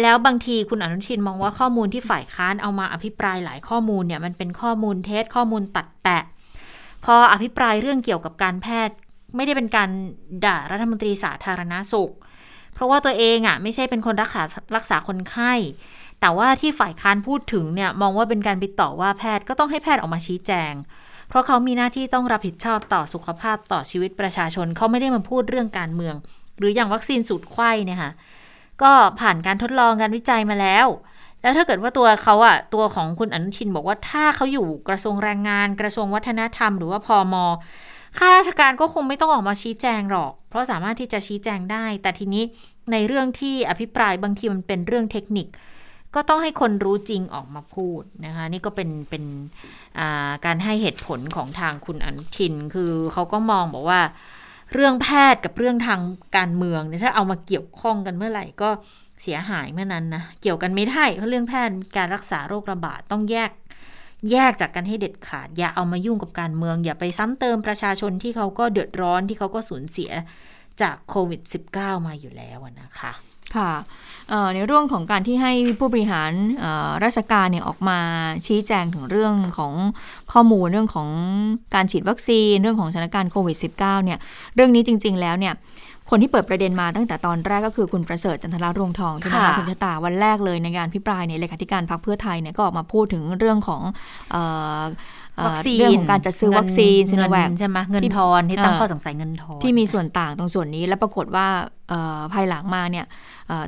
[0.00, 6.24] แล้วบางทีคุณอนุทินมองว่าข้อมูลที่ฝ่ายค้านเอามาอภิปรายหลายข้อมูลเนี่ยมันเป็นข้อมูลเท็จข้อมูลตัดแปะ
[7.04, 8.96] พออภิปรายเรื่องเกี่ยวกับการแพทย์
[9.36, 9.90] ไม่ได้เป็นการ
[10.44, 12.12] ด่ารัฐมนตรีสาธารณาสุข
[12.74, 14.42] เพราะว่าตัวเองอะ่ะไม่ใช่เป็นคนรักษา
[14.76, 15.52] รักษาคนไข้
[16.20, 20.72] แต่ว่าที่ฝ่ายค้านพูดถึงเนี่ยมองว่าเป็นการไปต่อว่าแพทย์ก็ต้องให้แพทย์ออกมาชี้แจง
[21.28, 26.14] เพราะเขามีหน้าที่ต้องรับผิดชอบต่อสุขภาพต่อชีวิตประชาชนเขาไม่ได้มาพูดเรื่องการเมือง
[26.58, 28.12] หรืออย่างวัคซีนสูตรไข้เนี่ยค่ะ
[28.82, 30.86] ก็ผ่านการทดลองการวิจัยมาแล้ว
[31.42, 37.34] แล้วถ้าเกิดว่าตัวเขาอะตัวของคุณอนุทินบอกว่าถ้าเขาอยู่กระทรวงแรงงาน กระทรวงวัฒนธรรม หรือว่าพอม
[38.18, 42.44] ข้าราชการก็คงไม่ต้องออกมาชี้แจงหรอก เพราะสามารถที่จะชี้แจงได้ แต่ทีนี้
[42.92, 45.46] ในเรื่องที่อภิปรายบางทีมันเป็นเรื่องเทคนิค
[46.18, 49.24] ก็ต้องให้คนรู้จริงออกมาพูดนะคะ นี่ก็เป็นเป็น
[50.46, 54.00] การให้เหตุผลของทางคุณอนุทิน คือเขาก็มองบอกว่า
[54.74, 56.00] เรื่องแพทย์กับเรื่องทาง
[56.36, 58.70] การเมืองเนี่ยถ้าเอามาเกี่ยวข้องกันเมื่อไหร่ก็
[59.22, 63.50] เสียหายเมื่อนั้นนะเกี่ยวกันไม่ได้เพราะเรื่องแพทย์การรักษาโรคระบาดต้องแยก
[64.30, 70.10] แยกจากกันให้เด็ดขาด อย่าเอามายุ่งกับการเมือง อย่าไปซ้ำเติมประชาชนที่เขาก็เดือดร้อนที่เขาก็สูญเสีย
[70.82, 71.40] จากโควิด
[71.74, 73.12] -19 มาอยู่แล้วนะคะ
[73.56, 73.72] ค่ะ
[74.54, 76.32] ในเรื่องของการที่ให้ผู้บริหาร
[77.04, 77.98] ราชการเนี่ยออกมา
[78.46, 79.72] ชี้แจงถึงเรื่องของ
[80.32, 81.08] ข้อมูลเรื่องของ
[81.74, 84.18] การฉีดวัคซีน เรื่องของสถานการณ์โควิด -19 เนี่ย
[84.54, 85.54] เรื่องนี้จริง ๆ แล้วเนี่ย
[86.10, 95.27] คนที่เปิดประเด็นมาตั้งแต่ตอนแรกก็คือคุณประเสริฐจันทรารวงทองใช่ไหมคะคุณชะตาวันแรกเลยในงานพิปรายในเลขาธิการพรรคเพื่อไทยเนี่ยก็ออกมาพูดถึงเรื่องของวัคซีน
[95.78, 101.46] เรื่องของการจัดซื้อวัคซีนซิโนแวคใช่ไหมเงินทอนที่ตั้งข้อสงสัยเงินทอนที่มีส่วนต่างตรงส่วนนี้ แล้วปรากฏว่า
[102.32, 103.06] ภายหลังมาเนี่ย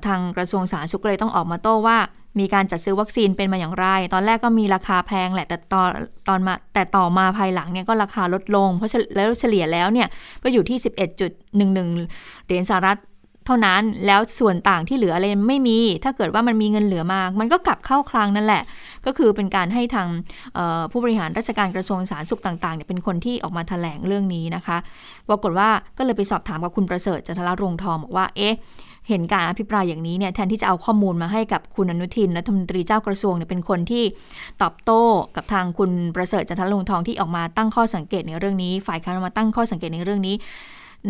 [0.07, 1.99] ทางกระทรวงสาธารณสุขเลยต้องออกมาโต้ว่า
[2.41, 5.89] มีการจัดซื้อวัคซีนเป็นมาอย่างไร ตอนแรกก็มีราคาแพงแหละ แต่ตอน
[6.29, 10.09] ตอนมาแต่ต่อมาภายหลังเนี่ยก็ราคาลดลง เพราะแล้วเฉลี่ยแล้วเนี่ย
[10.43, 11.57] ก็อยู่ที่ 11.11
[12.47, 18.63] เหรียญสหรัฐเท่านั้นแล้วส่วนต่างที่เหลืออะไรไม่มี ถ้าเกิดว่ามันมีเงินเหลือมา มันก็กลับเข้าคลังนั่นแหละ
[19.07, 20.09] ก็คือเป็นการให้ทาง
[20.91, 24.77] ผู้บริหารราชการกระทรวงสาธารณสุขต่างๆเนี่ยเป็นคนที่ออกมาแถลงเรื่องนี้นะคะ
[25.29, 28.55] ปรากฏว่าก็เลยไปสอบถามกับคุณประเสริฐจันทรรงทองบอกว่าเอ๊ะ
[29.09, 34.05] เห็นการอภิปรายอย่างนี้เนี่ยแทนที่จะเอาข้อมูลมาให้กับคุณอนุทินรัฐมนตรีเจ้ากระทรวงเนี่ยเป็นคนที่
[34.63, 35.03] ตอบโต้
[35.37, 40.37] กับทางคุณประเสริฐจันทรลงทองที่ออกมาตั้งข้อสังเกตในเรื่องนี้ ฝ่ายค้านมาตั้งข้อสังเกตในเรื่องนี้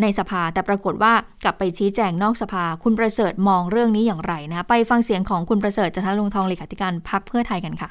[0.01, 7.89] ในสภาแต่ปรากฏว่ากลับไปชี้แจงนอกสภา คุณประเสริฐมองเรื่องนี้อย่างไรนะไปฟังเสียงของคุณประเสริฐจันทร์ลงทองเลขาธิการพรรคเพื่อไทยกันค่ะ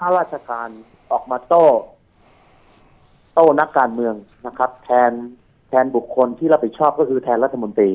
[0.00, 0.68] ข้าราชการ
[1.12, 1.64] ออกมาโต้
[3.34, 4.14] โต้นักการเมือง
[4.46, 5.12] นะครับ แทน
[5.68, 7.90] แทนบุคคลที่รับผิดชอบก็คือแทนรัฐมนตรี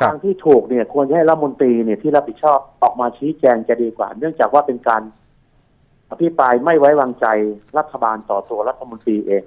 [0.00, 5.02] ทางที่ถูกเนี่ย ควรจะให้รัฐมนตรีเนี่ยที่รับผิดชอบออกมาชี้แจงจะดีกว่า เนื่องจากว่าเป็นการ
[6.10, 7.26] อภิปรายไม่ไว้วางใจ
[7.78, 9.44] รัฐบาลต่อตัวรัฐมนตรีเอง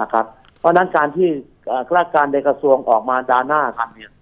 [0.00, 1.28] นะครับเพ ราะนั้นการที่
[1.88, 4.12] ข้าราชการในกระทรวงออกมาดาหน้ากันเนี่ย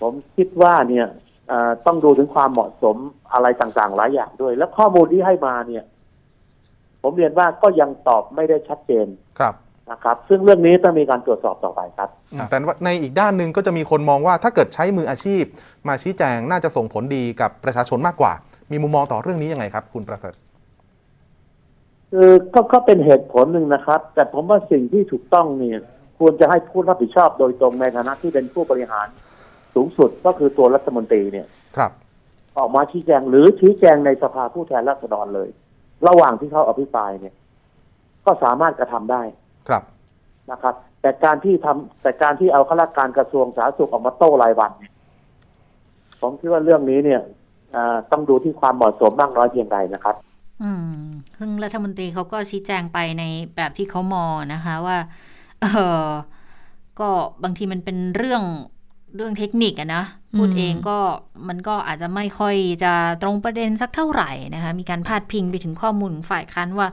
[0.00, 1.06] ผมคิดว่าเนี่ย
[1.86, 2.96] ต้องดูถึงความเหมาะสม
[3.32, 5.84] อะไรต่างๆ หลายอย่างด้วย แล้วข้อมูลที่ให้มาเนี่ย
[7.02, 9.06] ผมเรียนว่าก็ยังตอบไม่ได้ชัดเจน
[9.38, 9.54] ครับ
[9.90, 12.08] นะครับ ซึ่งเรื่องนี้ต้องมีการตรวจสอบต่อไปครับ
[12.50, 15.42] แต่ในอีกด้านหนึ่งก็จะมีคนมองว่าถ้าเกิดใช้มืออาชีพ
[15.88, 18.32] มาชี้แจงน่าจะส่งผลดีกับประชาชนมากกว่า
[18.72, 20.34] มีมุมมองต่อเรื่องนี้ยังไงครับ คุณประเสริฐ
[22.12, 25.78] คือก็ก็เป็นเหตุผลหนึ่งนะครับ แต่ผมว่าสิ่งที่ถูกต้องเนี่ย
[26.18, 29.06] ควรจะให้ผู้รับผิดชอบโดยตรงในฐานะที่เป็นผู้บริหาร
[29.74, 31.46] สูงสุดก็คือตัวรัฐมนตรีเนี่ย
[31.76, 31.92] ครับ
[32.58, 35.48] ออกมาชี้แจงหรือชี้แจงในสภาผู้แทนราษฎรเลย
[36.08, 37.34] ระหว่างที่เขาอภิปรายเนี่ย
[38.26, 39.22] ก็สามารถกระทำได้
[39.68, 39.82] ครับ
[40.50, 44.92] นะครับ แต่การที่ทำแต่การที่เอาข้าราชการกระทรวงสาธารณสุขออกมาโต้รายวันเนี่ย
[46.20, 47.20] ผมคิดว่าเรื่องนี้เนี่ย
[48.10, 50.16] ต้องดูที่ความเหมาะสมมากน้อยเพียงใดนะครับ
[50.62, 50.92] อืม
[51.38, 53.24] ซึ่งรัฐมนตรีเขาก็ชี้แจงไปใน
[53.56, 54.98] แบบที่เขามองนะคะว่า
[55.60, 55.66] เอ
[56.04, 56.06] อ
[57.00, 57.08] ก็
[57.42, 58.42] บางทีมันเป็นเรื่อง
[59.16, 60.04] เรื่องเทคนิคอะนะ
[60.38, 60.98] พูดเองก็
[61.48, 62.92] มันก็อาจจะไม่ค่อยจะ
[63.22, 66.88] ตรงประเด็นสักเท่าไหร่นะคะ มีการพาดพิงไปถึงข้อมูลฝ่ายค้านว่า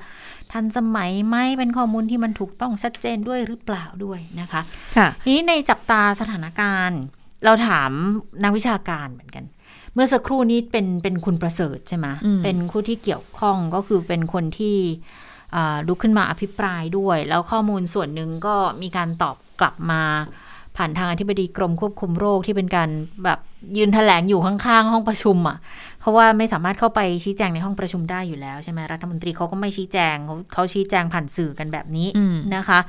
[0.52, 4.62] ทันสมัยไหมเป็นข้อมูลที่มันถูกต้องชัดเจนด้วยหรือเปล่าด้วยนะคะ
[4.98, 7.02] ค่ะทีนี้ในจับตาสถานการณ์
[7.46, 7.92] เราถาม
[8.44, 9.44] นักวิชาการเหมือนกัน
[9.98, 12.08] เมื่อสักครู่นี้เป็นเป็นคุณประเสริฐใช่ไหม
[12.44, 14.78] เป็นคู่ที่เกี่ยวข้องก็คือเป็นคนที่
[15.88, 20.02] ลุกขึ้นมาอภิปรายด้วย แล้วข้อมูลส่วนหนึ่งก็มีการตอบกลับมา
[20.78, 22.90] ผ่านทางอธิบดีกรมควบคุมโรคที่เป็นการ
[23.24, 23.40] แบบ
[23.78, 25.58] ยืนแถลงอยู่ข้างๆ ห้องประชุมอะ
[26.00, 32.80] เพราะว่าไม่สามารถเข้าไปชี้แจงในห้องประชุมได้อยู่แล้วใช่ไหมรัฐมนตรีเขาก็ไม่ชี้แจงเขาเขาชี้แจงผ่านสื่อกันแบบนี้อืมนะคะ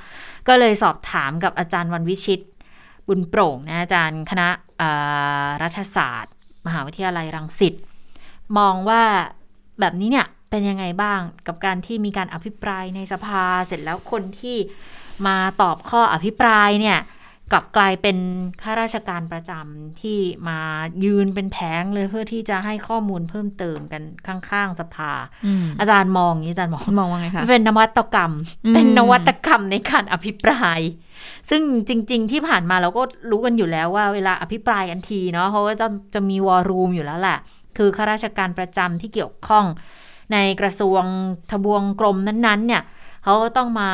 [0.48, 2.40] ก็เลยสอบถามกับอาจารย์วันวิชิต
[3.08, 4.48] บุญโปร่งนะอาจารย์คณะ
[4.82, 6.32] อ่ารัฐศาสตร์
[6.68, 7.74] มหาวิทยาลัยรังสิต
[8.58, 9.02] มองว่า
[9.80, 14.56] แบบนี้เนี่ยเป็นยังไงบ้างกับการที่มีการอภิปรายในสภาเสร็จแล้วคนที่
[15.26, 16.98] มาตอบข้ออภิปรายเนี่ย
[17.52, 18.18] กลับกลายเป็น
[18.62, 20.58] ข้าราชการประจำที่มา
[21.04, 25.12] ยืนเป็นแผงเลยเพื่อที่จะให้ข้อมูลเพิ่มเติมกันข้างๆสภา
[25.46, 28.32] อืมอาจารย์มองอย่างนี้อาจารย์มองมองว่าไงคะเป็นนวัตกรรม
[28.66, 30.80] อืมเป็นนวัตกรรมในการอภิปราย
[31.50, 37.38] ซึ่งจริง ๆ ที่ผ่านมาเราก็รู้กันอยู่แล้วว่าเวลาอภิปรายกันทีเนาะเขาก็จะจะมีวอรูมอยู่แล้วแหละ
[37.76, 39.64] คือข้าราชการประจำที่เกี่ยวข้อง
[40.32, 41.02] ในกระทรวง
[41.50, 42.82] ทบวงกรมนั้นๆ เนี่ย
[43.24, 43.90] เขาก็ต้องมา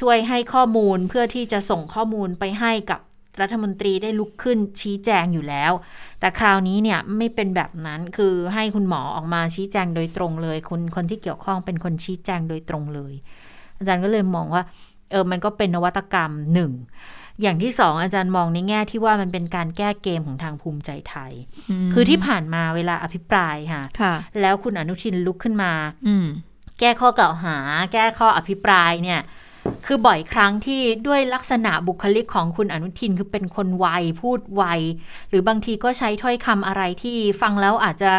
[0.00, 3.00] ช่วยให้ข้อมูลเพื่อที่จะส่งข้อมูลไปให้กับ
[3.40, 5.72] รัฐมนตรีได้ลุกขึ้นชี้แจงอยู่แล้ว
[6.20, 13.12] แต่คราวนี้เนี่ยไม่เป็นแบบนั้นคือให้คุณหมอออกมาชี้แจงโดยตรงเลยคนคนที่เกี่ยวข้องเป็นคนชี้แจงโดยตรงเลย
[13.78, 14.62] อาจารย์ก็เลยมองว่า
[15.10, 16.72] เออมันก็เป็นนวัตกรรมหนึ่ง
[17.42, 21.32] อย่างที่สองอาจารย์มองในแง่ที่ว่ามันเป็นการแก้เกมของทางภูมิใจไทย
[21.86, 25.72] มคือที่ผ่านมาเวลาอภิปรายค่ะค่ะแล้วคุณอนุทินลุกขึ้นมา
[26.06, 26.26] อืม
[26.80, 27.56] แก้ข้อกล่าวหา
[27.92, 29.20] แก้ข้ออภิปรายเนี่ย
[29.86, 33.86] คือบ่อยครั้งที่ด้วยลักษณะบุคลิกของคุณอนุทินคือเป็นคนไว
[34.22, 34.62] พูดไว
[35.28, 38.12] หรือบางทีก็ใช้ถ้อยคำอะไรที่ฟังแล้วอาจจะ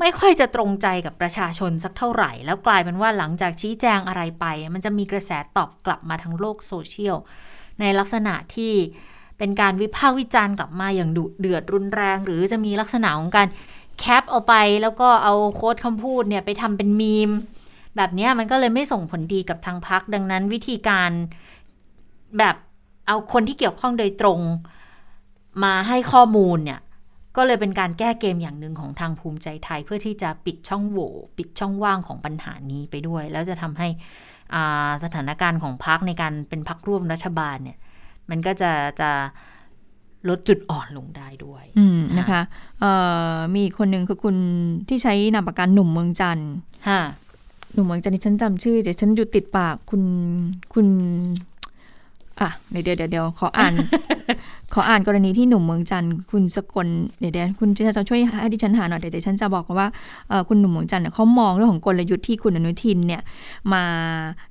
[0.00, 4.44] ไม่ค่อยจะตรงใจกับประชาชนสักเท่าไหร่ แล้วกลายเป็นว่าหลังจากชี้แจงอะไรไป
[4.74, 7.16] มันจะมีกระแสตอบกลับมาทางโลกโซเชียล
[7.80, 8.72] ในลักษณะที่
[9.38, 13.48] เป็นการวิพากษ์วิจารณ์กลับมาอย่างดุเดือดรุนแรง หรือจะมีลักษณะของการ
[13.98, 17.30] แคปเอาไป แล้วก็เอาโค้ดคำพูดเนี่ยไปทำเป็นมีม
[17.96, 21.10] แบบเนี้ยมันก็เลยไม่ส่งผลดีกับทางพักดังนั้นวิธีการ
[22.38, 22.56] แบบ
[23.06, 24.40] เอาคนที่เกี่ยวข้องโดยตรง
[25.64, 26.80] มาให้ข้อมูลเนี่ย
[27.36, 33.88] ก็เลยเป็นการแก้เกมอย่างหนึ่งของทางภูมิใจไทย เพื่อที่จะปิดช่องโหว่ปิดช่องว่างของปัญหานี้ไปด้วย แล้วจะทำให้
[34.54, 37.78] อ่าสถานการณ์ของพักในการเป็นพักร่วมรัฐบาลเนี่ย
[38.30, 39.10] มันก็จะจะ
[40.28, 42.42] ลดจุดอ่อนลงได้ด้วยอืมนะคะ
[42.80, 42.92] เอ่
[43.32, 44.36] อมีอีกคนหนึ่งคือคุณ
[44.88, 46.52] ที่ใช้นามปากกาหนุ่มเมืองจันทร์
[46.88, 47.00] ฮะ
[47.74, 50.02] หนุ่มเมืองจันทร์ที่ฉันจำชื่อเดี๋ยวฉันอยู่ติดปากคุณ
[50.72, 50.86] คุณ
[52.40, 53.74] อะเดี๋ยวเดี๋ยวเดี๋ยวเดี๋ยวขออ่าน
[54.72, 56.88] ขออ่านกรณีที่หนุ่มเมืองจันทร์คุณสกล
[57.20, 59.88] เดี๋ยวเดี๋ยวคุณจะช่วยให้ดิฉันหาหน่อยเดี๋ยวเดี๋ยวฉันจะบอกว่า
[60.28, 63.22] เอ่อคุณหนุ่มเมืองจันทร์เนี่ยเขามองเรื่องของกลยุทธ์ที่คุณอนุทินเนี่ย
[63.72, 63.84] มา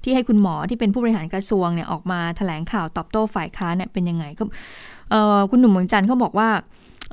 [0.04, 4.44] ที่ให้คุณหมอที่เป็นผู้บริหารกระทรวงเนี่ยออกมาแถลงข่าวตอบโต้ฝ่ายค้านเนี่ยเป็นยังไงก็
[5.12, 6.50] เอ่อคุณหนุ่มเมืองจันทร์เขาบอกว่า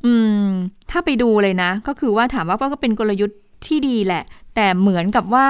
[0.05, 0.47] อืม
[0.91, 4.23] ถ้าไปดูเลยนะ ก็คือว่าถามว่าก็เป็นกลยุทธ์ที่ดีแหละ
[4.55, 5.49] แต่เหมือนกับว่า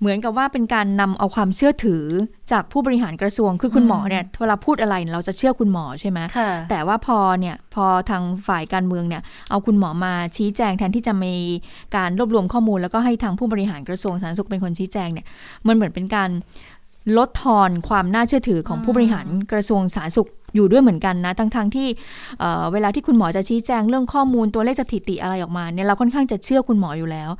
[0.00, 2.04] เหมือนกับว่าเป็นการนำเอาความเชื่อถือ
[2.52, 11.34] จากผู้บริหารกระทรวง คือคุณหมอเนี่ยเวลาพูดอะไรเนี่ยเราจะเชื่อคุณหมอใช่ไหมค่ะแต่ว่าพอเนี่ยพอทางฝ่ายการเมืองเนี่ยเอาคุณหมอมาชี้แจงแทนที่จะมี
[11.96, 15.26] การรวบรวมข้อมูล แล้วก็ให้ทางผู้บริหารกระทรวงสาธารณสุขเป็นคนชี้แจงเนี่ย
[15.66, 16.30] มันเหมือนเป็นการ
[17.18, 21.88] ลดทอนความน่าเชื่อถือของผู้บริหารกระทรวงสาธารณสุข อยู่ด้วยเหมือนกันนะ ทั้งทงๆที่
[22.40, 27.30] เเวลาที่คุณหมอจะชี้แจงเรื่องข้อมูลตัวเลขสถิติอะไรออกมาเนี่ยเราค่อนข้างจะเชื่อคุณหมออยู่แล้ว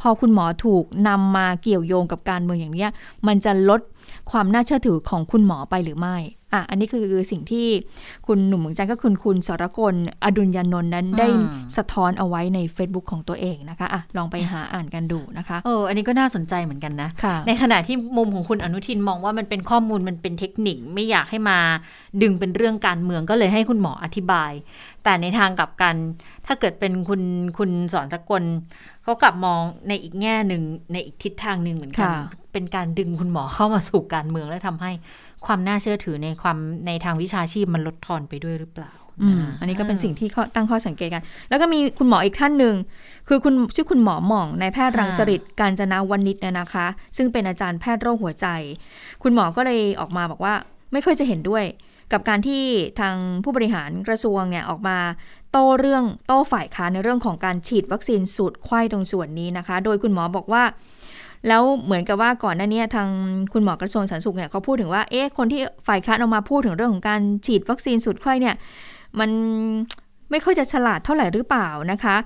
[0.00, 2.90] พอคุณหมอถูกนำมาเกี่ยวโยงกับการเมืองอย่างเนี้ย
[3.26, 3.80] มันจะลด
[4.30, 6.16] ความน่าเชื่อถือของคุณหมอไปหรือไม่
[6.52, 7.66] อะอันนี้คือสิ่งที่
[8.26, 21.58] คุณหนุ่มเมืองจันทร์ก็คือคุณสรกลอดุลยานนท์นั้นได้อืมสะท้อนเอาไว้ใน Facebook ของตัวเองนะคะอะลองไปหาอ่านกันดูนะคะเอออันนี้ก็น่าสนใจเหมือนกันนะค่ะในขณะที่มุมของคุณอนุทินมองว่ามันเป็นข้อมูลมันเป็นเทคนิคไม่อยากให้มา
[22.22, 24.52] ดึงเป็นเรื่องการเมืองก็เลยให้คุณหมออธิบาย
[25.04, 25.94] แต่ในทางกลับกัน
[26.46, 27.22] ถ้าเกิดเป็นคุณ
[27.58, 28.44] คุณสอนสกล
[29.02, 32.16] เขากลับมองในอีกแง่หนึ่งในอีกทิศทางหนึ่งเหมือนกันค่ะ
[32.52, 34.92] เป็นการดึงคุณหมอเข้ามาสู่การเมืองและทำให้
[35.46, 42.74] ความน่าเชื่อถือในความในทางวิชาชีพมันลดทอนไปด้วยหรือเปล่าอืมอันนี้ก็เป็นสิ่งที่ข้อตั้งข้อสังเกตกัน แล้วก็มีคุณหมออีกท่านหนึ่ง
[43.28, 48.46] คือคุณชื่อคุณหมอหม่องนายแพทย์รังสฤษดิ์การจนาวนิชเนี่ยนะคะ ซึ่งเป็นอาจารย์แพทย์โรคหัวใจ
[49.22, 50.54] คุณหมอก็เลยออกมาบอกว่า
[50.92, 51.64] ไม่ค่อยจะเห็นด้วย
[52.12, 52.62] กับการที่
[53.00, 54.98] ทางผู้บริหารกระทรวงเนี่ยออกมา
[55.52, 60.62] โต้เรื่องโต้ฝ่ายค้านในเรื่องของการฉีดวัคซีนสูตรไข้ตรงส่วนนี้นะคะ โดยคุณหมอบอกว่า
[61.48, 63.08] แล้วเหมือนกับว่าก่อนหน้านี้ทาง
[63.52, 68.54] คุณหมอกระทรวงสาธารณสุขเนี่ยเขาพูดถึงว่าเอ๊ะคนที่ฝ่ายค้านออกมาพูดถึงเรื่องของการฉีดวัคซีนสูตรไข้เนี่ย
[69.18, 69.30] มัน
[70.30, 72.16] ไม่ค่อยจะฉลาดเท่าไหร่หรือเปล่านะคะ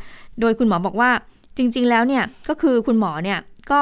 [0.40, 1.11] โดยคุณหมอบอกว่า
[1.57, 3.39] จริง ๆ แล้วเนี่ยก็คือคุณหมอเนี่ย
[3.70, 3.80] ก็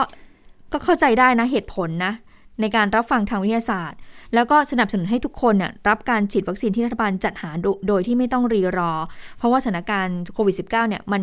[0.72, 2.12] ก็เข้าใจได้นะเหตุผลนะ
[2.60, 3.98] ในการรับฟังทางวิทยาศาสตร์
[4.34, 8.92] แล้วก็สนับสนุนให้ทุกคนเนี่ยรับการฉีดวัคซีนที่รัฐบาลจัดหาโดโดยที่ไม่ต้องรีรอ
[9.38, 11.22] เพราะว่าสถานการณ์โควิด -19 เนี่ยมัน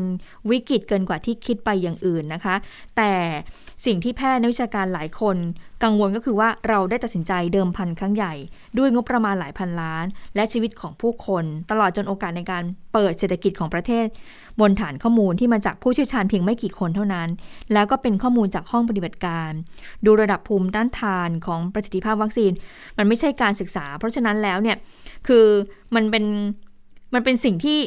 [0.49, 2.55] วิกฤตเกินกว่าที่คิดไปอย่างอื่นนะคะ
[2.97, 3.11] แต่
[3.85, 5.37] สิ่งที่แพทย์นักวิชาการหลายคน
[5.83, 8.33] กังวลก็คือว่าเราได้ตัดสินใจเดิมพันครั้งใหญ่
[8.77, 10.05] ด้วยงบประมาณหลายพันล้าน
[10.35, 12.63] และชีวิตของผู้คน ตลอดจนโอกาสในการ
[12.93, 14.07] เปิดเศรษฐกิจของประเทศ
[14.59, 17.29] บนฐานข้อมูลที่มาจากผู้เชี่ยวชาญเพียงไม่กี่คนเท่านั้น
[17.73, 19.51] แล้วก็เป็นข้อมูลจากห้องปฏิบัติการ
[20.05, 22.51] ดูระดับภูมิต้านทานของประสิทธิภาพวัคซีน
[22.97, 24.77] มันไม่ใช่การศึกษา เพราะฉะนั้นแล้วเนี่ย
[25.27, 25.45] คือ
[25.95, 26.25] มันเป็น
[27.13, 27.79] มันเป็นสิ่งที่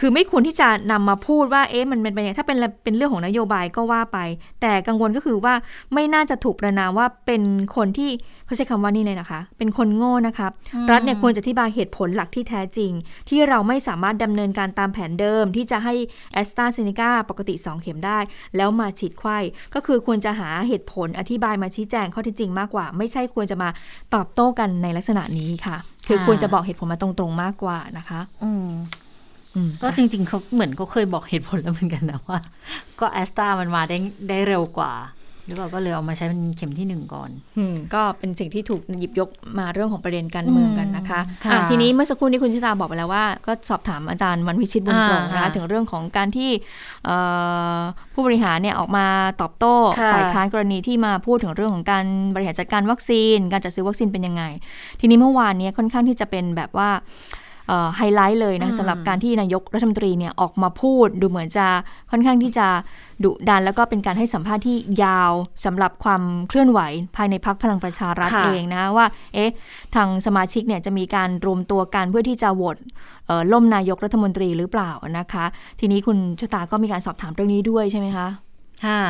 [0.00, 4.18] คือไม่ควรที่จะนำมาพูดว่าเอ๊ะมันเป็นไปอย่างถ้าเป็นเป็นเรื่องของนโยบายก็ว่าไป
[4.60, 5.54] แต่กังวลก็คือว่า
[5.94, 7.42] ไม่น่าจะถูกประนามว่าเป็น
[7.76, 8.10] คนที่
[8.46, 10.52] เขาใช้คำว่านี่เลยนะคะ เป็นคนโง่นะครับ
[10.90, 12.92] รัฐเนี่ยควรจะอธิบายเหตุผลหลักที่แท้จริง
[13.28, 15.94] ที่เราไม่สามารถดำเนินการตามแผนเดิม ที่จะให้
[16.32, 18.18] แอสตราเซเนกาปกติ 2 เข็มได้
[18.56, 19.38] แล้วมาฉีดไข้
[19.74, 23.68] ก็คือควรจะหาเหตุผลอธิบายมาชี้แจงข้อเท็จจริงมากกว่า ไม่ใช่ควรจะมา
[24.14, 25.76] ตอบโต้กันในลักษณะนี้ค่ะ
[26.08, 28.72] คือค่ะควรจะบอกเหตุผลมาตรงๆมากกว่านะคะ อืมอืม
[29.82, 32.38] ก็จริง ๆเขาเหมือนเขาเคยบอกเหตุผลแล้วเหมือนกันนะว่า
[33.00, 33.96] ก็แอสตรามันมาได้
[34.28, 34.92] ได้เร็วกว่า
[35.46, 39.28] หรือเปล่าก็เลยเอามาใช้เป็นเข็มที่หนึ่งก่อนอืมก็เป็นสิ่งที่ถูกหยิบยก
[39.58, 46.50] มาเรื่องของประเด็นการเมืองกันนะคะอืมค่ะอะทีนี้เมื่อสักครู่นี้คุณชิตาบอกไปแล้วว่า ก็สอบถามอาจารย์วันวิชิตบุญโปร่งอ่านะคะค่ะถึงเรื่องของการที่
[47.04, 47.16] เอ่
[47.76, 47.78] อ
[48.12, 49.06] ผู้บริหารเนี่ยออกมา
[49.40, 52.04] ตอบโต้ค่ะฝ่ายค้านกรณีที่มาพูดถึงเรื่องของการ
[52.34, 54.42] บริหารจัดการวัคซีน การจัดซื้อวัคซีนเป็นยังไง
[55.00, 56.90] ทีนี้เมื่อวานเนี้ค่อนข้างที่จะเป็นแบบว่า
[57.96, 61.66] ไฮไลท์เลยนะสำหรับการที่นายกรัฐมนตรีเนี่ยออกมาพูดดูเหมือนจะ
[62.10, 62.66] ค่อนข้างที่จะ
[63.24, 65.32] ดุดัน แล้วก็เป็นการให้สัมภาษณ์ที่ยาว
[65.64, 66.80] สำหรับความเคลื่อนไหว
[67.16, 69.50] ภายในพักพลังประชารัฐค่ะเองนะว่าเอ๊ะ
[69.94, 72.76] ทางสมาชิกเนี่ยจะมีการรวมตัวกันเพื่อที่จะโหวต
[73.26, 75.44] เอ่อล่มนายกรัฐมนตรีหรือเปล่านะคะ
[75.80, 78.26] ทีนี้คุณชะตาก็มีการสอบถามเรื่องนี้ด้วยใช่ไหมคะ
[78.86, 79.00] ค่ะ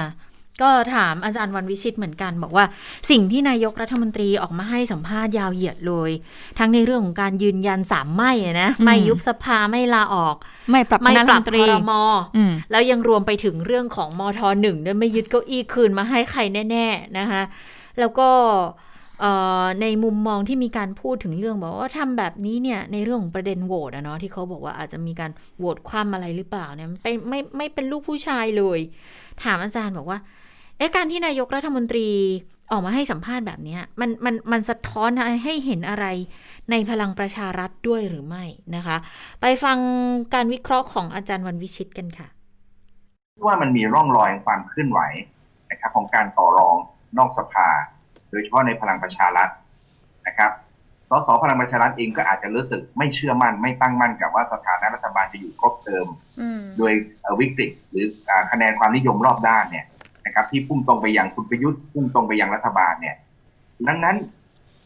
[0.62, 2.64] ก็ถามอาจารย์วันวิชิตเหมือนกัน บอกว่า
[3.10, 6.10] สิ่งที่นายกรัฐมนตรีออกมาให้สัมภาษณ์ยาวเหยียดเลย
[6.58, 10.36] ทั้งในเรื่องของการยืนยันสามไม่อะนะอืมไม่ยุบสภาไม่ลาออก
[10.70, 12.02] ไม่ปรับคไม่ณะปรัฐรัมบนตครีอรมอ
[12.36, 16.40] อืมแล้วยังรวมไปถึงเรื่องของมทหนึ่งด้วยไม่ยึดเก้าอี้คืนมาให้ใคร
[16.70, 17.42] แน่ๆนะคะ
[17.98, 18.28] แล้วก็
[19.20, 19.32] เอ่
[19.62, 28.78] อในมุมมองที่มีการพูดถึงเรื่องบอกว่าทำแบบนี้เนี่ยในเรื่องของประเด็นโหวตอะเนาะที่เขาบอกว่าอาจจะมีการโหวตคว่ำอะไรหรือเปล่าเนี่ยไม่ไม่ไม่เป็นลูกผู้ชายเลย
[29.44, 30.18] ถามอาจารย์บอกว่า
[30.78, 32.08] เอ๊ะการที่นายกรัฐมนตรี
[32.70, 35.10] ออกมาให้สัมภาษณ์แบบเนี้ยมันมันมันสะท้อน
[35.44, 36.06] ให้เห็นอะไร
[36.70, 38.44] ในพลังประชารัฐด้วยหรือไม่
[38.76, 38.96] นะคะ
[39.40, 39.78] ไปฟัง
[40.34, 42.28] การวิเคราะห์ของอาจารย์วันวิชิตกันค่ะ
[43.46, 45.00] ว่ามันมีร่องรอยความเคลื่อนไหว
[45.70, 46.76] นะครับของการต่อรอง
[47.18, 47.68] นอกสภา
[48.30, 49.48] โดยเฉพาะในพลังประชารัฐ
[50.26, 50.50] นะครับ
[51.10, 56.06] สสพลังประชารัฐเองก็อาจจะรู้สึกไม่เชื่อมั่น ไม่ตั้งมั่นกับว่าสถานะรัฐบาลจะอยู่ครบเทอม
[56.78, 59.86] โดยเอ่อวิกฤตหรืออ่าคะแนนความนิยมรอบด้านเนี่ย
[60.28, 63.16] นะครับ ที่พุ่งตรงไปยังคุณประยุทธ์พุ่งตรงไปยังรัฐบาลเนี่ย
[63.88, 64.16] ดังนั้น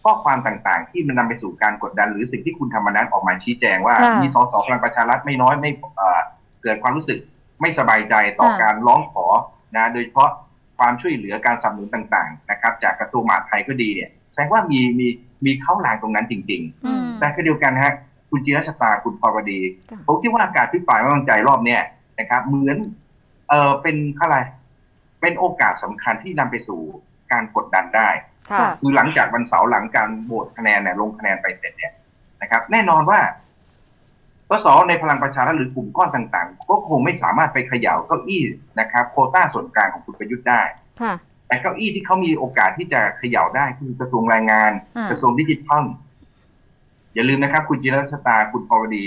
[0.02, 6.20] ข้อความต่างๆ ที่มันนำไปสู่การกดดัน หรือสิ่งที่คุณธรรมนัฐออกมาชี้แจงว่าค่ะมีสสพลังประชารัฐไม่น้อยไม่เอ่อ
[6.62, 7.18] เกิดความรู้สึก
[7.60, 9.26] ไม่สบายใจต่อค่ะการร้องขอ
[9.76, 10.30] นะโดยเฉพาะ
[10.78, 15.06] ความช่วยเหลือการสนับสนุนต่าง ๆ นะครับ จากกระทรวงมหาดไทยก็ดีเนี่ยแสดงว่ามีมี
[15.44, 17.94] มีเข้าลางตรงนั้นจริงๆอืมแต่ก็เดียวกันนะฮะ
[18.30, 21.80] คุณจีรชตาคุณปรวดีค่ะผมคิดว่าการพิปรายไม่วางใจรอบเนี้ย
[22.18, 22.76] นะครับ เหมือน
[23.48, 24.36] เออเป็นอะไร
[25.22, 26.80] เป็นโอกาสสำคัญที่นำไปสู่
[27.32, 28.08] การกดดันได้
[28.50, 31.92] ค่ะคือหลังจากวันเสาร์หลังการโหวตคะแนนเนี่ยลงคะแนนไปเสร็จเนี่ย
[32.42, 33.20] นะครับ แน่นอนว่า
[34.50, 38.42] สสในพลังประชารัฐหรือกลุ่มก้อนต่างๆ ก็คงไม่สามารถไปเขย่าเก้าอี้
[38.80, 40.62] นะครับ โควต้าส่วนกลางของคุณประยุทธ์ได้
[41.00, 41.14] ค่ะ
[41.46, 45.84] แต่เก้าอี้ที่เขามีโอกาสที่จะเขย่าได้คือกระทรวงแรงงานอ่ากระทรวงดิจิทัล
[47.14, 49.04] อย่าลืมนะครับ คุณจิรชตาคุณปวดี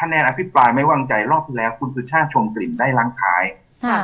[0.00, 3.42] คะแนนอภิปรายไม่วางใจรอบที่แล้ว คุณสุชาติชมกลิ่นได้ล้างท้าย
[3.84, 3.98] ค่ะ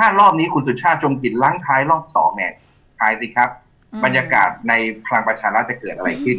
[0.00, 2.52] ถ้ารอบนี้คุณสุชาติชมกลิ่นล้างท้ายรอบสองเนี่ย
[2.98, 3.50] ทายสิครับ
[3.92, 4.72] อืมบรรยากาศใน
[5.06, 6.38] พลังประชารัฐจะเกิดอะไรขึ้น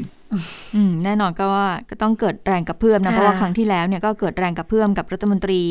[0.75, 5.61] อืมแน่นอนก็ว่าก็ต้องเกิดแรงกระเพื่อมนะค่ะเพราะว่าครั้งที่แล้วเนี่ยก็เกิดแรงกระเพื่อมกับรัฐมนตรี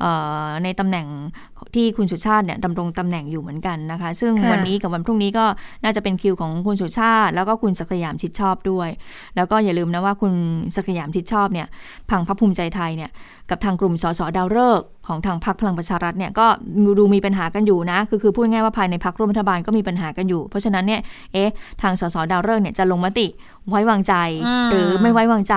[0.00, 0.10] เอ่
[0.46, 1.06] อในตำแหน่ง
[1.74, 5.44] ที่คุณสุชาติเนี่ยดำรงตำแหน่งอยู่เหมือนกันนะคะ ซึ่งค่ะวันนี้กับวันพรุ่งนี้ก็
[5.84, 8.88] น่าจะเป็นคิวของคุณสุชาติ แล้วก็คุณศักดิ์สยามชิดชอบด้วย
[9.36, 10.32] แล้วก็อย่าลืมนะว่าคุณ
[10.76, 11.66] ศักดิ์สยามชิดชอบเนี่ย
[12.10, 13.10] พังพรรคภูมิใจไทยเนี่ย
[13.50, 16.46] กับทางกลุ่มสสดาวฤกษ์ของทางพรรคพลังประชารัฐเนี่ยก็
[16.98, 21.00] ดูมีปัญหากันอยู่นะ คือคือพูดง่ายๆว่าภายในพรรคร่วมรัฐบาลก็มีปัญหากันอยู่ เพราะฉะนั้นเนี่ย
[21.32, 21.50] เอ๊ะ
[21.82, 23.26] ทางสสดาวฤกษ์เนี่ยจะลงมติ
[23.70, 24.14] ไว้วางใจ
[24.46, 25.56] อืมหรือไม่ไว้วางใจ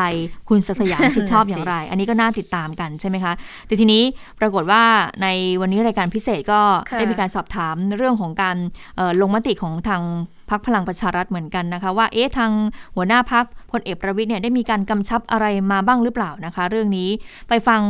[0.49, 3.33] คุณศักดิ์สยามชิดชอบนั่นน่ะสิอย่างไร อันนี้ก็น่าติดตามกันใช่ไหมคะ
[3.67, 4.03] แต่ทีนี้
[4.39, 4.83] ปรากฏว่า
[5.21, 5.27] ใน
[5.61, 8.57] วันนี้รายการพิเศษก็ค่ะได้มีการสอบถามเรื่องของการ
[8.95, 10.01] เอ่อลงมติของทาง
[10.49, 12.51] พักพลังประชารัฐเหมือนกันนะคะ ว่าเอ๊ะทาง
[12.95, 17.09] หัวหน้าพักพลเอกประวิทย์เนี่ยได้มีการกำชับอะไรมาบ้างหรือเปล่านะคะ เรื่องนี้
[17.49, 17.81] ไปฟัง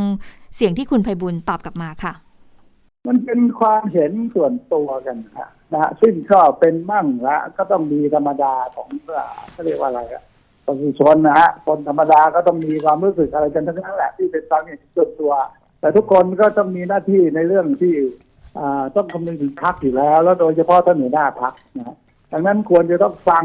[0.56, 2.12] เสียงที่คุณไพบุญตอบกลับมาค่ะ
[3.08, 10.22] มันเป็นความเห็นส่วนตัวกันนะฮะนะฮะซึ่งก็เป็นมั่งละก็ต้องมีธรรมดาของเอ่อเขาเรียกว่าอะไรอะ
[10.66, 15.32] ประชาชนนะฮะคนธรรมดาก็ต้องมีความรู้สึกอะไรกันทั้งนั้นแหละที่เป็นความเห็นส่วนตัว
[15.80, 17.94] แต่ทุกคนก็ต้องมีหน้าที่ในเรื่องที่
[18.58, 21.96] อ่าต้องคำนึงถึงพักอยู่แล้ว แล้วโดยเฉพาะท่านหัวหน้าพักนะฮะ
[22.32, 23.44] ดังนั้นควรจะต้องฟัง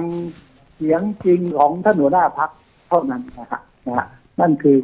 [0.75, 2.49] เสียงจริงของท่านหัวหน้าพัก
[2.89, 4.05] เท่านั้นนะฮะนะฮะ
[4.39, 4.77] นั่นคือ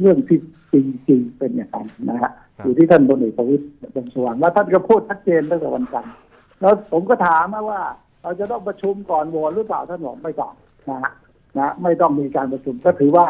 [0.00, 0.38] เรื่องที่
[0.72, 0.74] จ
[1.10, 2.32] ริงๆเป็นอย่างนั้นนะฮะครับ
[2.64, 6.14] อยู่ที่ท่านพลเอกประวิตรวงษ์สุวรรณแล้วท่านก็พูดชัดเจนตั้งแต่วันจันทร์
[6.60, 7.82] แล้วผมก็ถามนะว่า
[8.22, 10.52] เราจะต้องประชุมก่อนโหวตหรือเปล่าท่านบอกไม่ต้อง
[10.90, 11.12] นะฮะ
[11.58, 13.26] นะไม่ต้องมีการประชุมก็ถือว่า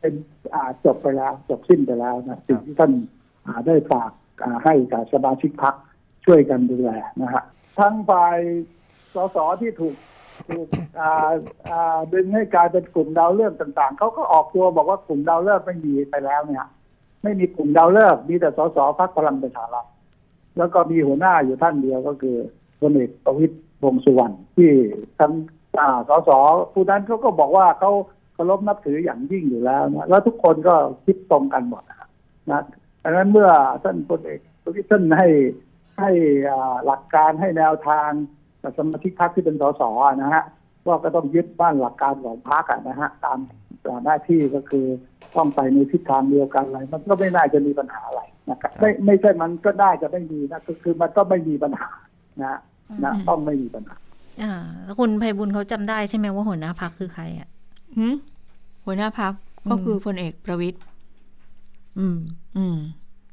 [0.00, 0.14] เป็น
[0.54, 2.92] อ่าจบไปแล้วจบสิ้นไปแล้วนะสิ่งที่ท่าน
[3.46, 4.10] อ่าได้ฝาก
[4.42, 5.74] อ่าให้กับสมาชิกพัก
[6.24, 6.90] ช่วยกันดูแล
[7.22, 7.42] นะฮะ
[7.78, 8.38] ทั้งฝ่าย
[9.14, 9.96] สสที่ถูก
[10.48, 10.68] ถูก
[12.12, 16.66] ดึงให้กลายเป็นกลุ่มดาวเลื่อนต่าง ๆเขาก็ออกตัวบอกว่ากลุ่มดาวเลื่อนไม่มีไปแล้วเนี่ย
[17.22, 19.86] ไม่มีกลุ่มดาวเลิกมีแต่สสพักพลังประชารัฐ
[20.58, 22.36] แล้วก็มีหัวหน้าอยู่ท่านเดียวก็คือ
[22.80, 24.70] พลเอกประวิตรวงษ์สุวรรณที่
[25.18, 25.32] ทั้ง
[25.80, 26.30] อ่าสส
[26.72, 27.92] ผู้นั้นเขาก็บอกว่าเขา
[28.34, 32.08] เคารพนับถืออย่างยิ่งอยู่แล้วนะแล้วทุกคนก็คิดตรงกันหมดนะ
[32.50, 32.62] นะ
[33.02, 33.50] ดังนั้นเมื่อ
[33.84, 35.28] ท่านพลเอกประวิตรท่านให้
[35.98, 36.10] ให้
[36.84, 38.10] หลักการให้แนวทาง
[38.66, 39.82] กับสมาชิกพรรคที่เป็นสส
[40.22, 40.44] นะฮะ
[40.86, 43.38] ว่าก็ต้องยึดบ้านหลักการของพรรคอะนะฮะตาม
[43.86, 44.86] ตามหน้าที่ก็คือ
[45.36, 51.90] ต้องไปในทิศทางเดียวกันอะไรมันก็ไม่น่าจะมีปัญหาอะไรนะครับไม่ไม่ใช่มันก็น่าจะไม่มีนะคือคือมันก็ไม่มีปัญหา
[52.42, 52.58] นะ
[53.04, 53.96] นะต้องไม่มีปัญหา
[54.42, 54.52] อ่า
[54.84, 57.48] แล้วคุณไพบุญเขาจำได้ใช่ไหมว่าหัวหน้าพักคือใครอะ
[57.98, 58.06] หึ
[58.84, 59.32] หัวหน้าพัก
[59.70, 60.78] ก็คือพลเอกประวิตย
[61.98, 62.18] อืม
[62.56, 62.76] อืม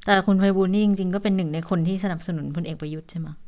[0.05, 3.42] แต่คุณไพบุญนี่จริงๆก็เป็นหนึ่งในคนที่สนับสนุนพลเอกประยุทธ์ใช่ไหมอืมอะ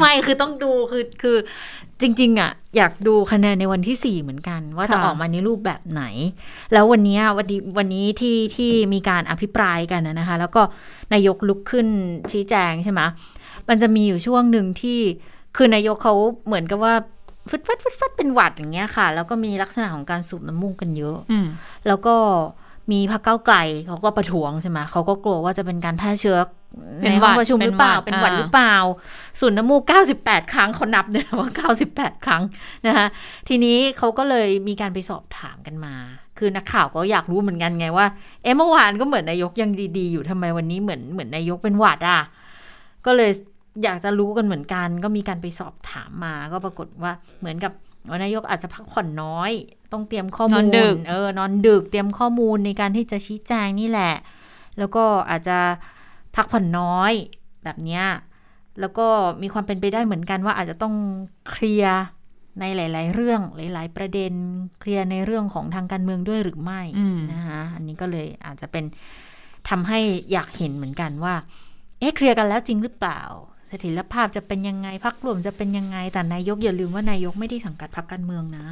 [0.00, 1.36] ไม่คือต้องดูคือคือ
[2.00, 6.04] จริง ๆ อะ อยากดูคะแนนในวันที่สี่เหมือนกัน ว่าจะค่ะออกมาในรูปแบบไหน
[6.72, 10.62] แล้ววันเนี้ยวันนี้วันนี้ที่ที่มีการอภิปรายกันนะนะคะ แล้วก็
[11.12, 11.86] นายกลุกขึ้น
[12.30, 13.00] ชี้แจงใช่ไหม
[13.68, 14.98] มันจะมีอยู่ช่วงหนึ่งที่
[15.56, 16.14] คือนายกเขา
[16.46, 16.94] เหมือนกับว่า
[17.50, 21.46] ฟึดฟัดฟึดฟัดเป็นหวัดอย่างเงี้ยค่ะ แล้วก็มีลักษณะของการสูบน้ำมูกกันเยอะอืม
[21.86, 22.14] แล้วก็
[22.90, 23.56] มีพรรคเก้าวไกล
[23.86, 26.57] เขาก็ประท้วงใช่ไหมเขาก็กลัวว่าจะเป็นการแพร่เชื้อเป็น
[27.02, 28.76] ในหวัห้องดประชุมหรือเปล่า เป็เป็นนหหวัวัดดหรือเปล่า
[29.40, 29.82] สูนน้ำมูก
[30.18, 32.42] 98 ครั้งเขานับเนี่ยว่า 98 ครั้ง
[32.86, 33.06] นะคะ
[33.48, 35.94] ทีนี้เขาก็เลยมีการไปสอบถามกันมา
[36.38, 38.06] คือนักข่าวก็อยากรู้เหมือนกันไงว่า
[38.42, 42.20] เอ๊ะเมื่อวานก็เหมือนนายกยังดีๆ อยู่ทำไมวันนี้เหมือนเหมือนนายกเป็นหวัดอะ
[43.06, 43.30] ก็เลย
[43.82, 47.72] อยากจะรู้กันเหมือนกัน ก็มีการไปสอบถามมา ก็ปรากฏว่าเหมือนกับ
[48.08, 49.50] ว่านายกอาจจะพักผ่อนน้อย
[49.92, 54.14] ต้องเตรียมข้อมูนลอนดึกเออนอนดึกเตรียมข้อมูลในการที่จะชี้แจงนี่แหละ
[54.78, 55.58] แล้วก็อาจจะ
[56.36, 57.12] พักผ่อนน้อย
[57.64, 58.04] แบบเนี้ย
[58.80, 59.06] แล้วก็
[59.42, 60.94] มีความเป็นไปได้เหมือนกันว่าอาจจะต้อง
[61.50, 62.00] เคลียร์
[62.60, 64.32] ในหลาย ๆ เรื่องหลาย ๆ ประเด็น
[64.80, 68.84] เคลียร์ในเรื่องของทางการเมืองด้วยหรือไม่อืมนะคะอันนี้ก็เลยอาจจะเป็น
[69.68, 70.00] ทำให้
[70.32, 71.34] อยากเห็นเหมือนกันว่า
[71.98, 73.20] เอ๊ะเคลียร์กันแล้วจริงหรือเปล่า
[73.68, 78.66] เสถียรภาพจะเป็นยังไงพักรวมจะเป็นยังไงแต่นายกอย่าลืมว่านายกไม่ได้สังกัดพรรคการเมืองนะ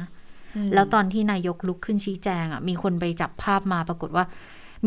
[0.73, 4.25] แล้วตอนที่นายกลุกขึ้นชี้แจงอะมีคนไปจับภาพมาปรากฏว่า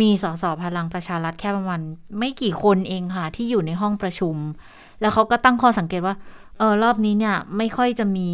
[0.00, 1.80] มีสสพลังประชารัฐแค่ประมาณ
[2.18, 4.36] ไม่กี่คนเองค่ะ ที่อยู่ในห้องประชุม
[5.00, 6.14] แล้วเขาก็ตั้งข้อสังเกตว่า
[6.58, 8.30] เออรอบนี้เนี่ยไม่ค่อยจะมี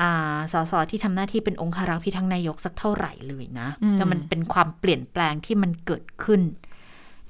[0.00, 6.42] อ่าสสที่ทำหน้าที่เป็นองคารักษ์พิทักษ์นายกสักเท่าไหร่เลยนะอืมแต่มันเป็นความเปลี่ยนแปลงที่มันเกิดขึ้น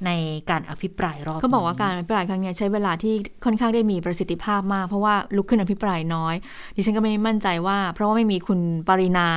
[0.07, 0.11] ใน
[0.51, 6.35] การอภิปรายรอบเขาบอกว่านี้การอภิปรายครั้งเนี้ยใช้เวลาที่ค่อนข้างได้มีประสิทธิภาพมาก เพราะว่าลุกขึ้นอภิปรายน้อย
[6.77, 9.29] ดิฉันก็ไม่มั่นใจว่า เพราะว่าไม่มีคุณปรินา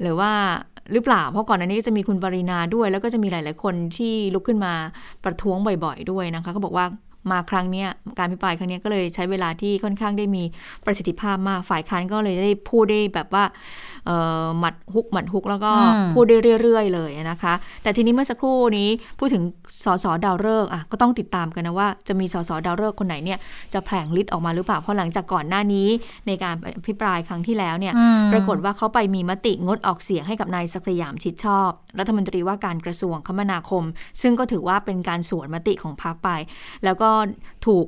[0.00, 0.30] หรือว่า
[0.92, 4.72] หรือเปล่า เพราะก่อนอันนี้ก็จะมีคุณปรินาด้วย แล้วก็จะมีหลาย ๆ คนที่ลุกขึ้นมา
[5.24, 6.86] ประท้วงบ่อย ๆ ด้วยนะคะเขาบอกว่า
[7.30, 10.42] มาครั้งเนี้ยการอภิปรายครั้งเนี้ยก็เลยใช้เวลาที่ค่อนข้างได้มี
[10.86, 13.44] ประสิทธิภาพมากฝ่ายค้านก็เลยได้พูดได้แบบว่า
[14.06, 19.42] เอ่อหมัดฮุกหมัดฮุกแล้วก็อืมพูดได้เรื่อย ๆ เลยนะคะ แต่ทีนี้เมื่อสักครู่นี้พูดถึง
[19.84, 23.38] สสดาวฤกษ์อะก็ต้องติดตามกันนะว่าจะมีสสดาวฤกษ์คนไหนเนี่ย
[23.72, 25.88] จะแผลงฤทธิ์ออกมาหรือเปล่าเพราะหลังจากก่อนหน้านี้
[26.26, 33.84] ในการอภิปรายครั้งที่แล้วเนี่ยอืมปรากฏว่าเขาไปมีมติงดออกเสียงให้กับนายศักดิ์สยามชิดชอบ รัฐมนตรีว่าการกระทรวงคมนาคม
[34.22, 36.28] ซึ่งก็ถือว่าเป็นการสวนมติของพรรคไป
[36.84, 37.10] แล้วก็
[37.66, 37.86] ถูก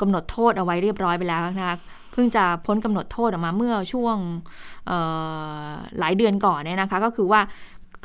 [0.00, 1.76] กำหนดโทษเอาไว้เรียบร้อยไปแล้วนะคะ
[2.12, 4.16] เพิ่งจะพ้นกำหนดโทษออกมาเมื่อช่วง
[5.98, 7.40] หลายเดือนก่อนเนี่ยนะคะ ก็คือว่า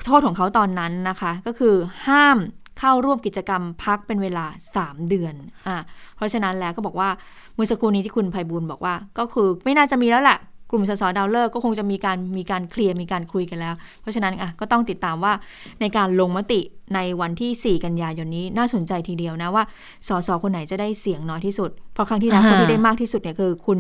[0.06, 1.76] โทษของเขาตอนนั้นนะคะ ก็คือ
[2.08, 2.38] ห้าม
[2.80, 4.46] เข้าร่วมกิจกรรมพักเป็นเวลา
[4.78, 5.34] 3 เดือน
[5.68, 5.78] อะ
[6.16, 7.10] เพราะฉะนั้นแล้วก็บอกว่า
[7.56, 10.40] เมื่อสักครู่นี้ที่คุณไพบูลบอกว่า ก็คือไม่น่าจะมีแล้วแหละ
[10.74, 15.34] กลุ่มสสดาวเลิกษ์ก็คงจะมีการมีการเคลียร์มีการคุยกันแล้ว เพราะฉะนั้นอะก็ต้องติดตามว่า
[15.82, 16.60] ในการลงมติ
[16.96, 19.64] ในวันที่ 4 กันยายนนี้น่าสนใจทีเดียวนะว่า
[20.08, 23.80] สสคนไหนจะได้เสียงน้อยที่สุด เพราะครั้งที่แล้วอ่าคนที่ได้มากที่สุดเนี่ยคือคุณ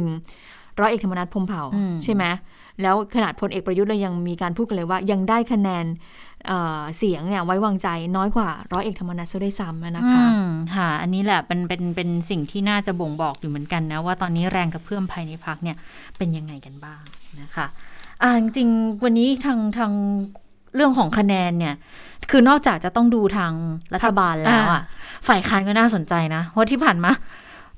[0.79, 2.23] ร้อยเอกธรรมนัฐพรหมเผ่าอืมใช่ไหม
[2.81, 5.85] แล้วขนาดพลเอกประยุทธ์เรายังมีการพูดกันเลยว่า ยังได้คะแนน
[6.47, 15.77] เอ่อเสียงเนี่ยไว้วางใจน้อยกว่าร้อยเอกธรรมนัฐซะด้วยซ้ำนะคะอืมค่ะ อันนี้แหละเป็นเป็นเป็นสิ่งที่น่าจะบ่งบอกอยู่เหมือนกันนะ ว่าตอนนี้แรงกระเพื่อมภายในพักเนี่ย
[16.17, 17.01] เป็นยังไงกันบ้าง
[17.41, 17.65] นะคะ
[18.21, 19.91] อ่าจริงๆวันนี้ทางทาง
[20.75, 21.75] เรื่องของคะแนนเนี่ย
[22.31, 23.53] คือนอกจากจะต้องดูทาง
[23.93, 24.83] รัฐบาลแล้วอะ
[25.27, 27.11] ฝ่ายค้านก็น่าสนใจนะเพราะที่ผ่านมา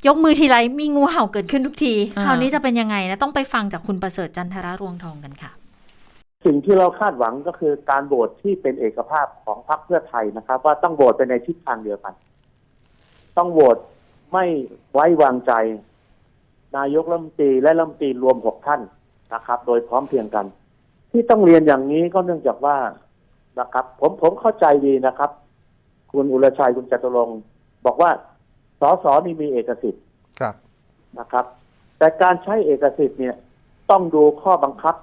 [0.08, 5.52] ยกมือทีไรมีงูเห่าเกิดขึ้นทุกทีอ่าคราวนี้จะเป็นยังไงนะ ต้องไปฟังจากคุณประเสริฐจันทรารวงทองกันค่ะ
[6.46, 12.14] สิ่งที่เราคาดหวังก็คือการโหวตที่เป็นเอกภาพของพรรคเพื่อไทยนะครับ ว่าต้องโหวตไปในทิศทางเดียวกัน
[13.38, 13.78] ต้องโหวต
[14.34, 14.46] ไม่
[14.94, 15.52] ไว้วางใจ
[16.78, 18.82] นายกรัฐมนตรีและรัฐมนตรีรวมหกท่าน
[19.34, 20.46] นะครับ โดยพร้อมเพรียงกัน
[21.12, 22.78] ที่ต้องเรียนอย่างนี้ก็เนื่องจากว่า
[23.60, 25.32] นะครับ ผมผมเข้าใจดีนะครับ
[26.12, 27.40] คุณอุรชัยคุณจตุรงค์
[27.86, 28.12] บอกว่า
[28.80, 30.04] สสนี่มีเอกสิทธิ์
[30.40, 30.56] ครับ
[31.20, 31.46] นะครับ
[31.98, 33.36] แต่การใช้เอกสิทธิ์เนี่ย
[33.90, 34.96] ต้องดูข้อบังคับ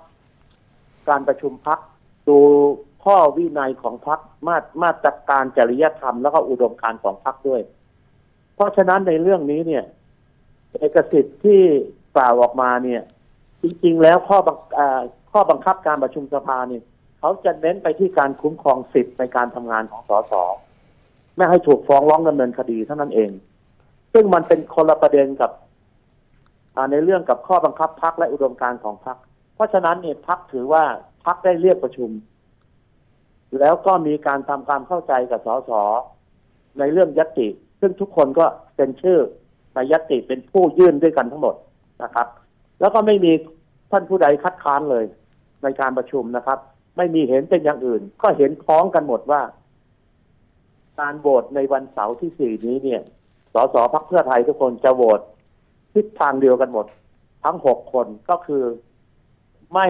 [1.08, 1.78] การประชุมพัก
[2.28, 2.38] ดู
[3.04, 7.60] ข้อวินัยของพักมาตรมาตรการจริยธรรมแล้วก็อุดมการของพักด้วย
[8.54, 9.84] เพราะฉะนั้นในเรื่องนี้เนี่ย
[10.78, 11.60] เอกสิทธิ์ที่
[12.16, 13.02] กล่าวออกมาเนี่ย
[13.62, 14.58] จริง ๆ แล้วข้อบัง
[15.32, 16.82] ข้อบังคับการประชุมสภาเนี่ย
[17.18, 20.32] เขาจะเน้นไปที่การคุ้มครองสิทธิ์ในการทำงานของสส
[21.36, 23.30] ไม่ให้ถูกฟ้องร้องดำเนินคดีเท่านั้นเอง
[24.12, 25.50] ซึ่งมันเป็นคนละประเด็นกับ
[26.90, 29.16] ในเรื่องกับข้อบังคับพักและอุดมการของพัก
[29.54, 30.84] เพราะฉะนั้นเนี่ยพักถือว่า
[31.24, 32.10] พักได้เรียกประชุม
[33.60, 35.70] แล้วก็มีการทำความเข้าใจกับสส
[36.78, 37.48] ในเรื่องยตติ
[37.80, 38.46] ซึ่งทุกคนก็
[38.76, 39.18] เป็นชื่อ
[39.74, 41.54] ในยตติเป็นผู้ยื่นด้วยกันทั้งหมด
[42.02, 42.26] นะครับ
[42.80, 43.32] แล้วก็ไม่มี
[43.90, 45.04] ท่านผู้ใดคัดค้านเลย
[45.62, 46.58] ในการประชุมนะครับ
[46.96, 49.42] ไม่มีเห็นเป็นอย่างอื่น ก็เห็นพ้องกันหมดว่า
[51.00, 53.02] การโหวตในวันเสาร์ที่สี่นี้เนี่ย
[53.54, 55.20] สสพักเพื่อไทยทุกคนจะโหวต
[55.94, 56.86] ทิศทางเดียวกันหมด
[57.44, 58.62] ทั้งหกคนก็คือ
[59.72, 59.88] ไม่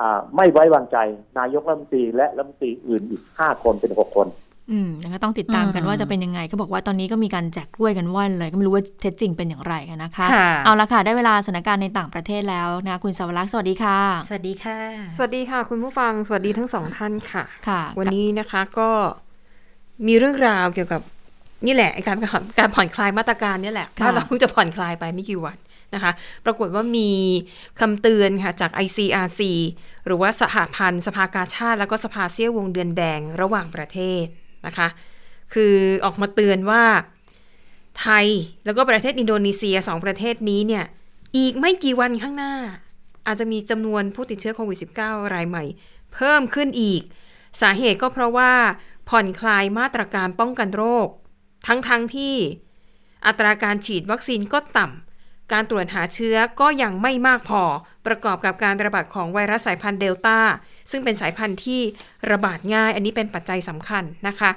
[0.00, 0.96] อ่าไม่ไว้วางใจ
[1.38, 4.28] นายกรัฐมนตรีและรัฐมนตรีอื่นอีกห้าคนเป็นหกคน
[4.72, 14.78] อืมนะคะต้องติดตามกันอืมว่าจะเป็นยังไงก็บอกว่าตอนนี้ก็มีการแจกกล้วยกันว่อนเลยก็ไม่รู้ว่าเท็จจริงเป็นอย่างไรกันนะคะค่ะเอาละค่ะได้เวลาสถานการณ์ในต่างประเทศแล้วนะคุณสาวรักษ์สวัสดีค่ะ สวัสดีค่ะ
[15.16, 18.88] สวัสดีค่ะ คุณผู้ฟังสวัสดีทั้งสองท่านค่ะค่ะ วันนี้นะคะก็
[20.06, 21.00] มีเรื่องราวเกี่ยวกับ
[21.66, 22.16] นี่แหละไอ้การ
[22.58, 25.56] การผ่อนคลายมาตรการเนี่ยแหละค่ะว่าเราเพิ่งจะผ่อนคลายไปไม่กี่วัน
[25.94, 26.12] นะคะ
[26.44, 27.10] ปรากฏว่ามี
[27.80, 29.40] คำเตือนค่ะจาก ICRC
[30.06, 34.24] หรือว่าสหพันธ์สภากาชาติ แล้วก็สภาเซี่ยววงเดือนแดงระหว่างประเทศ
[34.66, 34.88] นะคะ
[35.54, 35.74] คือ
[36.04, 36.84] ออกมาเตือนว่า
[38.00, 38.26] ไทย
[38.64, 40.84] แล้วก็ประเทศอินโดนีเซียสองประเทศนี้เนี่ย
[41.36, 42.54] อีกไม่กี่วันข้างหน้า
[43.26, 45.64] อาจจะมีจำนวนผู้ติดเชื้อโควิด -19 รายใหม่
[46.14, 47.02] เพิ่มขึ้นอีก
[47.60, 48.52] สาเหตุก็เพราะว่า
[49.08, 51.08] ผ่อนคลายมาตรการป้องกันโรค
[51.66, 52.34] ทั้งๆทที่
[53.26, 55.07] อัตราการฉีดวัคซีนก็ต่ำ
[55.52, 57.62] การตรวจหาเชื้อก็ยังไม่มากพอ
[58.06, 60.38] ประกอบกับการระบาดของไวรัสสายพันธุ์เดลต้า
[60.90, 61.80] ซึ่งเป็นสายพันธุ์ที่
[62.30, 64.50] ระบาดง่าย อันนี้เป็นปัจจัยสำคัญนะคะ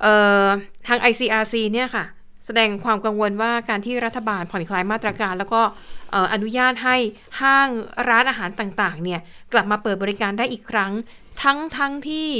[0.00, 0.46] เอ่อ
[0.86, 2.04] ทาง ICRC เนี่ยค่ะ
[2.46, 5.62] แสดงความกังวลว่าการที่รัฐบาลผ่อนคลายมาตรการ แล้วก็
[6.10, 6.96] เอ่ออนุญาตให้
[7.40, 7.68] ห้าง
[8.08, 9.20] ร้านอาหารต่างๆ เนี่ย
[9.52, 10.92] กลับมาเปิดบริการได้อีกครั้ง
[11.42, 12.30] ทั้งทั้งที่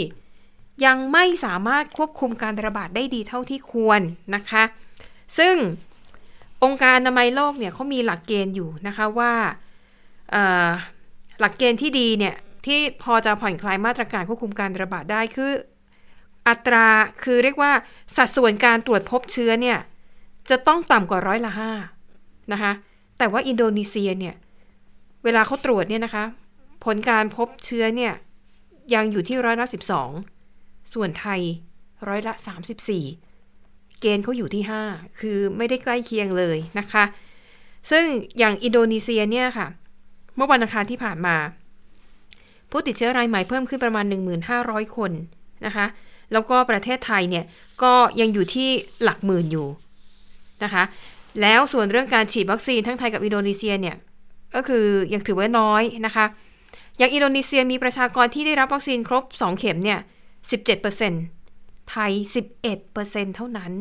[0.87, 4.01] ยังไม่สามารถควบคุมการระบาดได้ดีเท่าที่ควร
[4.35, 4.62] นะคะ
[5.39, 5.55] ซึ่ง
[6.67, 9.33] องค์การอนามัยโลกเนี่ยเขามีหลักเกณฑ์อยู่นะคะว่า
[11.41, 12.35] หลักเกณฑ์ที่ดีเนี่ย
[12.67, 15.53] ที่พอจะผ่อนคลายมาตรการควบคุมการระบาดได้คือ
[16.49, 16.87] อัตรา
[17.23, 17.73] คือเรียกว่า
[18.17, 19.79] สัดส่วนการตรวจพบเชื้อเนี่ย
[20.51, 21.73] จะต้องต่ำกว่าร้อยละห้า
[22.53, 22.73] นะคะ
[23.19, 24.35] แต่ว่าอินโดนีเซียเนี่ย
[25.25, 26.25] เวลาเขาตรวจเนี่ยนะคะ
[26.85, 28.12] ผลการพบเชื้อเนี่ย
[28.95, 30.11] ยังอยู่ที่ร้อยละสิบสอง
[30.93, 31.41] ส่วนไทย
[32.09, 33.05] ร้อยละสามสิบสี่
[34.01, 34.82] เกณฑ์เขาอยู่ที่ห้า
[35.20, 37.05] คือไม่ได้ใกล้เคียงเลยนะคะ
[37.90, 38.05] ซึ่ง
[38.38, 39.66] อย่างอินโดนีเซียเนี่ยค่ะ
[40.36, 41.36] เมื่อวันอังคารที่ผ่านมา
[42.70, 44.05] ผู้ติดเชื้อรายใหม่เพิ่มขึ้นประมาณ
[44.51, 45.12] 1,500 คน
[45.66, 45.86] นะคะ
[46.32, 47.44] แล้วก็ประเทศไทยเนี่ย
[47.82, 48.68] ก็ยังอยู่ที่
[49.03, 49.68] หลักหมื่นอยู่
[50.64, 50.82] นะคะ
[51.42, 53.97] แล้วส่วนเรื่องการฉีดวัคซีนทั้งไทยกับอินโดนีเซียเนี่ย
[54.55, 56.26] ก็คือยังถือว่าน้อยนะคะ
[56.99, 59.99] อย่างอินโดนีเซียมีประชากรที่ได้รับวัคซีนครบ 2 เข็มเนี่ย
[60.70, 61.36] 17%
[61.91, 62.12] ไทย
[62.74, 63.72] 11%เท่านั้น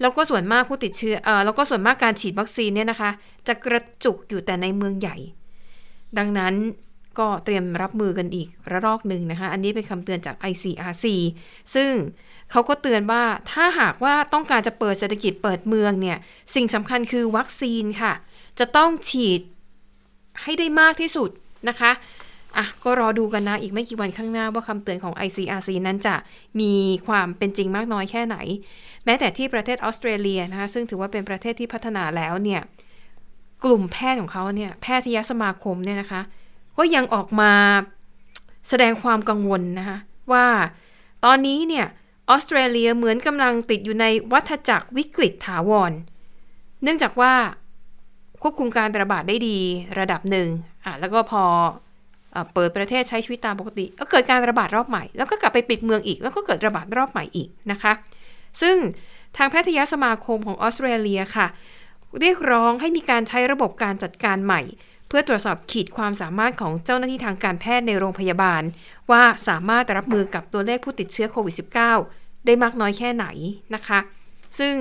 [0.00, 3.10] แล้วก็ส่วนมากผู้ติดเชื้อเอ่อแล้วก็ส่วนมากการฉีดวัคซีนเนี่ยนะคะ
[3.48, 5.16] จะกระจุกอยู่แต่ในเมืองใหญ่
[6.18, 6.54] ดังนั้น
[7.18, 11.04] ก็เตรียมรับมือกันอีกระลอกหนึ่งนะคะ อันนี้เป็นคำเตือนจาก ICRC
[11.74, 11.90] ซึ่ง
[12.50, 16.18] เขาก็เตือนว่าถ้าหากว่าต้องการจะเปิดเศรษฐกิจเปิดเมืองเนี่ย
[16.54, 18.12] สิ่งสำคัญคือวัคซีนค่ะ
[18.58, 19.40] จะต้องฉีด
[20.42, 21.30] ให้ได้มากที่สุด
[21.68, 21.90] นะคะ
[22.56, 26.14] อะก็รอดูกันนะ อีกไม่กี่วันข้างหน้าว่าคำเตือนของ ICRC นั้นจะ
[26.60, 26.72] มี
[27.06, 28.36] ความเป็นจริงมากน้อยแค่ไหน
[29.04, 32.60] แม้แต่ที่ประเทศออสเตรเลียนะคะซึ่งถือว่าเป็นประเทศที่พัฒนาแล้วเนี่ย
[33.64, 36.20] กลุ่มแพทย์ของเขาเนี่ยแพทยสมาคมเนี่ยนะคะ
[36.76, 37.52] ก็ยังออกมา
[38.68, 39.98] แสดงความกังวลนะคะ
[40.32, 40.46] ว่า
[41.24, 41.86] ตอนนี้เนี่ย
[42.30, 45.92] ออสเตรเลียเหมือนกำลังติดอยู่ในวัฏจักรวิกฤตถาวร
[46.82, 47.32] เนื่องจากว่า
[48.42, 49.58] ควบคุมการระบาดได้ดี
[49.98, 50.48] ระดับหนึ่ง
[50.84, 51.44] อะแล้วก็พอ
[52.54, 57.92] เปิดประเทศใช้ชีวิตตามปกติก็เกิดการระบาดรอบใหม่ แล้วก็กลับไปปิดเมืองอีก แล้วก็เกิดระบาดรอบใหม่อีกนะคะ
[58.60, 58.76] ซึ่ง
[59.36, 61.46] ทางแพทยสมาคมของออสเตรเลียค่ะ
[62.20, 64.62] เรียกร้องให้มีการใช้ระบบการจัดการใหม่
[65.08, 68.62] เพื่อตรวจสอบขีดความสามารถของเจ้าหน้าที่ทางการแพทย์ในโรงพยาบาล
[69.10, 71.54] ว่าสามารถรับมือกับตัวเลขผู้ติดเชื้อโควิด
[72.00, 73.26] -19 ได้มากน้อยแค่ไหน
[73.74, 73.98] นะคะ
[74.58, 74.74] ซึ่ง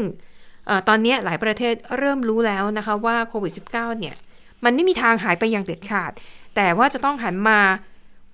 [0.70, 4.16] อตอนนี้หลายประเทศเริ่มรู้แล้วนะคะว่าโควิด -19 เนี่ย
[4.64, 6.12] มันไม่มีทางหายไปอย่างเด็ดขาด
[6.56, 7.60] แต่ว่าจะต้องหันมา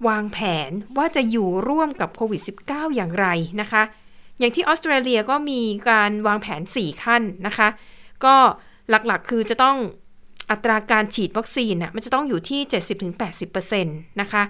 [0.08, 3.28] วางแผนว่าจะอยู่ร่วมกับโควิด -19 อย่างไร
[3.62, 3.84] นะคะ
[4.40, 7.68] อย่างที่ออสเตรเลียก็มีการวางแผน 4 ขั้นนะคะ
[8.26, 8.36] ก็
[8.90, 9.78] หลักๆคือจะต้อง
[10.52, 12.62] อัตราการฉีดวัคซีนน่ะมันจะต้องอยู่ที่
[13.22, 14.44] 70-80%นะคะ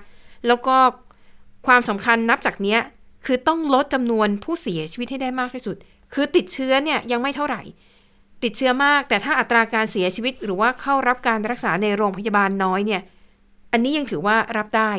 [0.48, 0.78] แล้วก็
[1.68, 2.80] ความสำคัญนับจากเนี้ย
[3.26, 5.76] คือต้องลดจำนวนผู้เสียชีวิตให้ได้มากที่สุด
[6.14, 7.62] คือติดเชื้อเนี่ยยังไม่เท่าไหร่
[8.44, 13.02] ติดเชื้อมาก แต่ถ้าอัตราการเสียชีวิต หรือว่าเข้ารับการรักษาในโรงพยาบาลน้อยเนี่ย
[13.72, 14.92] อันนี้ยังถือว่ารับได้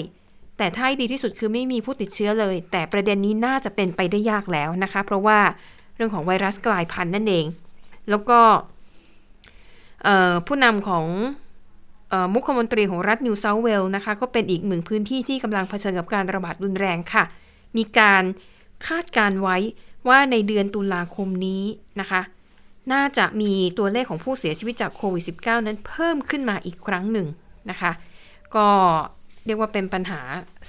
[0.58, 5.38] แต่ถ้าดีที่สุดคือไม่มีผู้ติดเชื้อเลย แต่ประเด็นนี้น่าจะเป็นไปได้ยากแล้วนะคะ เพราะว่า
[5.96, 7.46] เรื่องของไวรัสกลายพันธุ์นั่นเอง
[8.10, 8.40] แล้วก็
[10.46, 11.06] ผู้นำของ
[12.12, 17.24] ออมุขมนตรีของรัฐนิวเซาเวลส์นะคะ ก็เป็นอีกหนึ่งพื้นที่ที่กำลังเผชิญกับการระบาดรุนแรงค่ะ
[17.76, 18.22] มีการ
[18.86, 19.56] คาดการไว้
[20.08, 21.62] ว่าในเดือนตุลาคมนี้
[22.00, 22.22] นะคะ
[22.92, 27.26] น่าจะมีตัวเลขของผู้เสียชีวิตจากโควิด -19 นั้นเพิ่มขึ้นมาอีกครั้งหนึ่ง
[27.70, 27.92] นะคะ
[28.56, 28.68] ก็
[29.46, 30.20] เรียกว่าเป็นปัญหา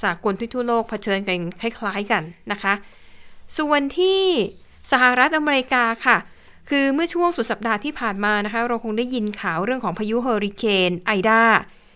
[0.04, 2.74] สากลที่ทั่วโลกเผชิญกันคล้าย ๆกันนะคะ
[3.58, 4.22] ส่วนที่
[4.92, 6.18] สหรัฐอเมริกาค่ะ
[6.70, 11.42] คือเมื่อช่วงสุดสัปดาห์ที่ผ่านมานะคะ เราคงได้ยินข่าวเรื่องของพายุเฮอริเคนไอดา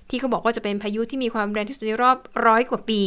[0.09, 2.17] ที่เขาบอกว่าจะเป็นพายุที่มีความแรงที่สุดในรอบ
[2.47, 3.03] ร้อยกว่าปี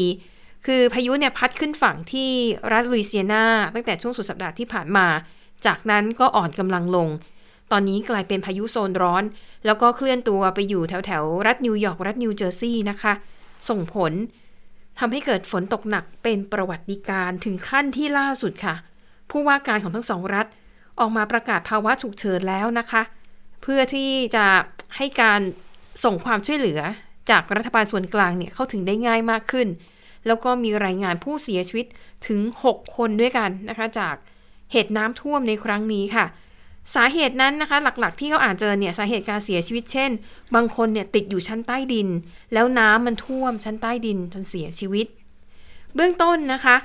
[0.67, 2.31] คือพายุเนี่ยพัดขึ้นฝั่งที่
[2.73, 5.07] รัฐลุยเซียนาตั้งแต่ช่วงสุดสัปดาห์ที่ผ่านมา
[5.67, 7.09] จากนั้นก็อ่อนกำลังลง
[7.73, 9.25] ตอนนี้กลายเป็นพายุโซนร้อน
[9.67, 13.13] แล้วก็เคลื่อนตัวไปอยู่แถวแถวรัฐนิวยอร์กรัฐนิวเจอร์ซีย์นะคะ
[13.69, 14.13] ส่งผล
[14.99, 18.75] ทำให้เกิดฝนตกหนักเป็นประวัติการณ์ถึงขั้นที่ล่าสุดค่ะ
[19.31, 20.47] ผู้ว่าการของทั้งสองรัฐ
[20.99, 23.03] ออกมาประกาศภาวะฉุกเฉินแล้วนะคะ
[23.63, 24.47] เพื่อที่จะ
[24.97, 25.41] ให้การ
[26.05, 26.81] ส่งความช่วยเหลือ
[27.31, 29.69] จากรัฐบาลส่วนกลางเนี่ยเข้าถึงได้ง่ายมากขึ้น
[30.27, 31.87] แล้วก็มีรายงานผู้เสียชีวิต
[32.29, 32.41] ถึง
[32.71, 34.15] 6 คนด้วยกันนะคะ จาก
[34.73, 36.27] เหตุน้ำท่วมในครั้งนี้ค่ะ
[36.95, 40.11] สาเหตุนั้นนะคะ หลักๆ ที่เขาอานเจอเนี่ยสาเหตุการเสียชีวิตเช่น
[40.55, 42.09] บางคนเนี่ยติดอยู่ชั้นใต้ดิน
[42.53, 45.07] แล้วน้ำมันท่วมชั้นใต้ดินจนเสียชีวิต
[45.95, 46.77] เบื้องต้นนะคะ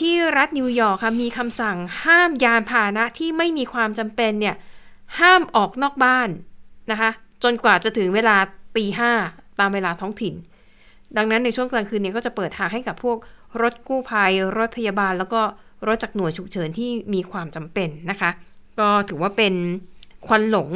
[0.00, 4.54] ที่รัฐนิวยอร์กค่ะมีคำสั่งห้ามยานพาหนะที่ไม่มีความจำเป็นเนี่ย
[5.20, 6.28] ห้ามออกนอกบ้าน
[6.90, 7.10] นะคะ
[7.44, 8.36] จนกว่าจะถึงเวลา
[8.76, 9.12] ตีห้า
[9.60, 10.34] ตามเวลาท้องถิ่น
[11.16, 13.18] ดังนั้นในช่วงกลางคืนเนี่ยก็จะเปิดทางให้กับพวก
[13.62, 15.42] รถกู้ภัย รถพยาบาล แล้วก็
[15.86, 18.30] รถจากหน่วยฉุกเฉินที่มีความจำเป็นนะคะ
[18.78, 19.54] ก็ถือว่าเป็น
[20.26, 20.70] ควันหลง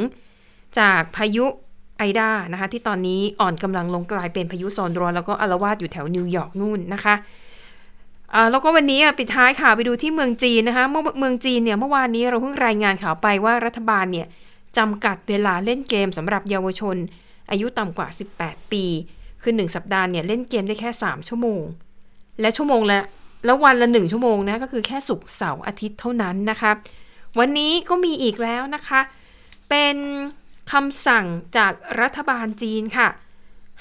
[0.79, 1.45] จากพายุ
[1.97, 7.15] ไอดานะคะ ที่ตอนนี้อ่อนกำลังลงกลายเป็นพายุโซนร้อนแล้วก็อาลวาดอยู่แถวนิวยอร์กนู่นนะคะ
[8.51, 14.27] แล้วก็วันนี้ปิดท้ายข่าวไปดูที่เมืองจีนนะคะ เมื่อเมืองจีนเนี่ยเมื่อวานนี้เราเพิ่งรายงานข่าวไปว่ารัฐบาลเนี่ย
[14.77, 16.95] จำกัดเวลาเล่นเกมสำหรับเยาวชน
[17.51, 18.07] อายุต่ำกว่า
[18.39, 18.83] 18 ปี
[19.41, 21.61] คือ 1 สัปดาห์เนี่ยเล่นเกมได้แค่ 3 ชั่วโมง
[22.41, 23.01] และชั่วโมงละ
[23.45, 26.71] แล้ววันละ 1 ชั่วโมงนะก็คือแค่ศุกร์เสาร์อาทิตย์เท่านั้นนะคะ
[27.39, 29.01] วันนี้ก็มีอีกแล้วนะคะ
[29.69, 29.97] เป็น
[30.71, 31.25] คำสั่ง
[31.57, 33.07] จากรัฐบาลจีนค่ะ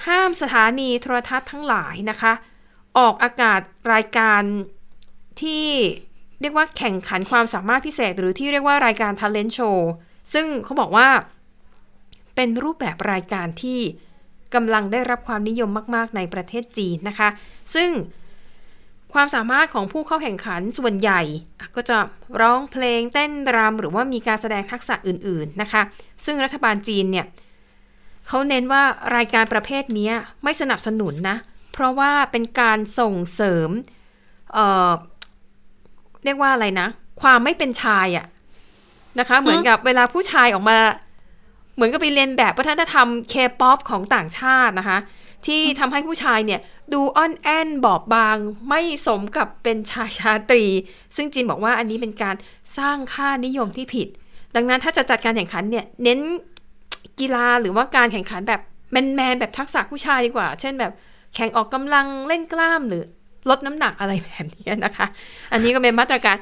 [0.07, 2.33] ห้ามสถานีโทรทัศน์ทั้งหลายนะคะ
[2.99, 3.61] ออกอากาศ
[3.93, 4.43] รายการ
[5.43, 5.67] ที่
[6.41, 9.79] เรียกว่าแข่งขันความสามารถพิเศษ หรือที่เรียกว่ารายการ Talent Show
[10.33, 11.09] ซึ่งเขาบอกว่า
[12.35, 13.81] เป็นรูปแบบรายการที่
[14.55, 17.29] กำลังได้รับความนิยมมาก ๆ ในประเทศจีนนะคะ
[17.75, 17.91] ซึ่ง
[19.15, 21.21] ความสามารถของผู้เข้าแข่งขันส่วนใหญ่
[21.77, 21.99] ก็จะ
[22.41, 25.83] ร้องเพลงเต้นรำหรือว่ามีการแสดงทักษะอื่นๆนะคะ
[26.25, 27.27] ซึ่งรัฐบาลจีนเนี่ย
[28.29, 28.83] เขาเน้นว่า
[29.17, 30.11] รายการประเภทนี้
[30.45, 31.37] ไม่สนับสนุนนะ
[31.73, 33.71] เพราะว่าเป็นการส่งเสริม
[34.53, 34.59] เอ
[34.91, 34.93] อ
[36.25, 36.89] เรียกว่าอะไรนะ
[37.23, 38.27] ความไม่เป็นชายอะ
[39.19, 40.79] นะคะ เหมือนกับเวลาผู้ชายออกมา
[41.75, 44.99] เหมือนกับไปเลียนแบบวัฒนธรรมเคป๊อปของต่างชาตินะคะ
[45.47, 46.61] ที่ทำให้ผู้ชายเนี่ย
[46.93, 48.37] ดูอ่อนแอนบอบบาง
[48.69, 50.65] ไม่สมกับเป็นชายชาตรี
[51.17, 52.37] ซึ่งจีนบอกว่าอันนี้เป็นการ
[52.79, 54.09] สร้างค่านิยมที่ผิด
[54.57, 56.21] ดังนั้นถ้าจะจัดการแข่งขันเนี่ยเน้น
[57.21, 60.93] กีฬาหรือว่าการแข่งขันแบบแมนๆแบบทักษะผู้ชายดีกว่า เช่นแบบ
[61.35, 63.03] แข่งออกกำลังเล่นกล้ามหรือ
[63.51, 65.07] ลดน้ำหนักอะไรแบบนี้นะคะ
[65.53, 66.37] อันนี้ก็เป็นมาตรการ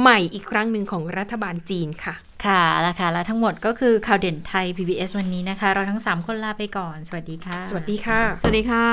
[0.00, 2.14] ใหม่อีกครั้งหนึ่งของรัฐบาลจีนค่ะ
[2.46, 8.86] ค่ะแล้วค่ะ แล้วทั้งหมดก็คือข่าวเด่นไทย PBS วันนี้นะคะ เราทั้ง 3 คนลาไปก่อน สวัสดีค่ะ สวัสดีค่ะ สวัสดีค่ะ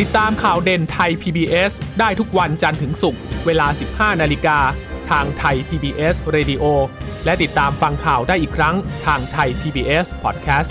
[0.00, 4.58] ติดตามข่าวเด่นไทย PBS ได้ทุกวันจันทร์ถึงศุกร์เวลา 15 นาฬิกา
[5.10, 6.64] ทางไทย PBS Radio
[7.24, 8.74] และติดตามฟังข่าวได้อีกครั้ง
[9.06, 10.70] ทางไทย PBS Podcast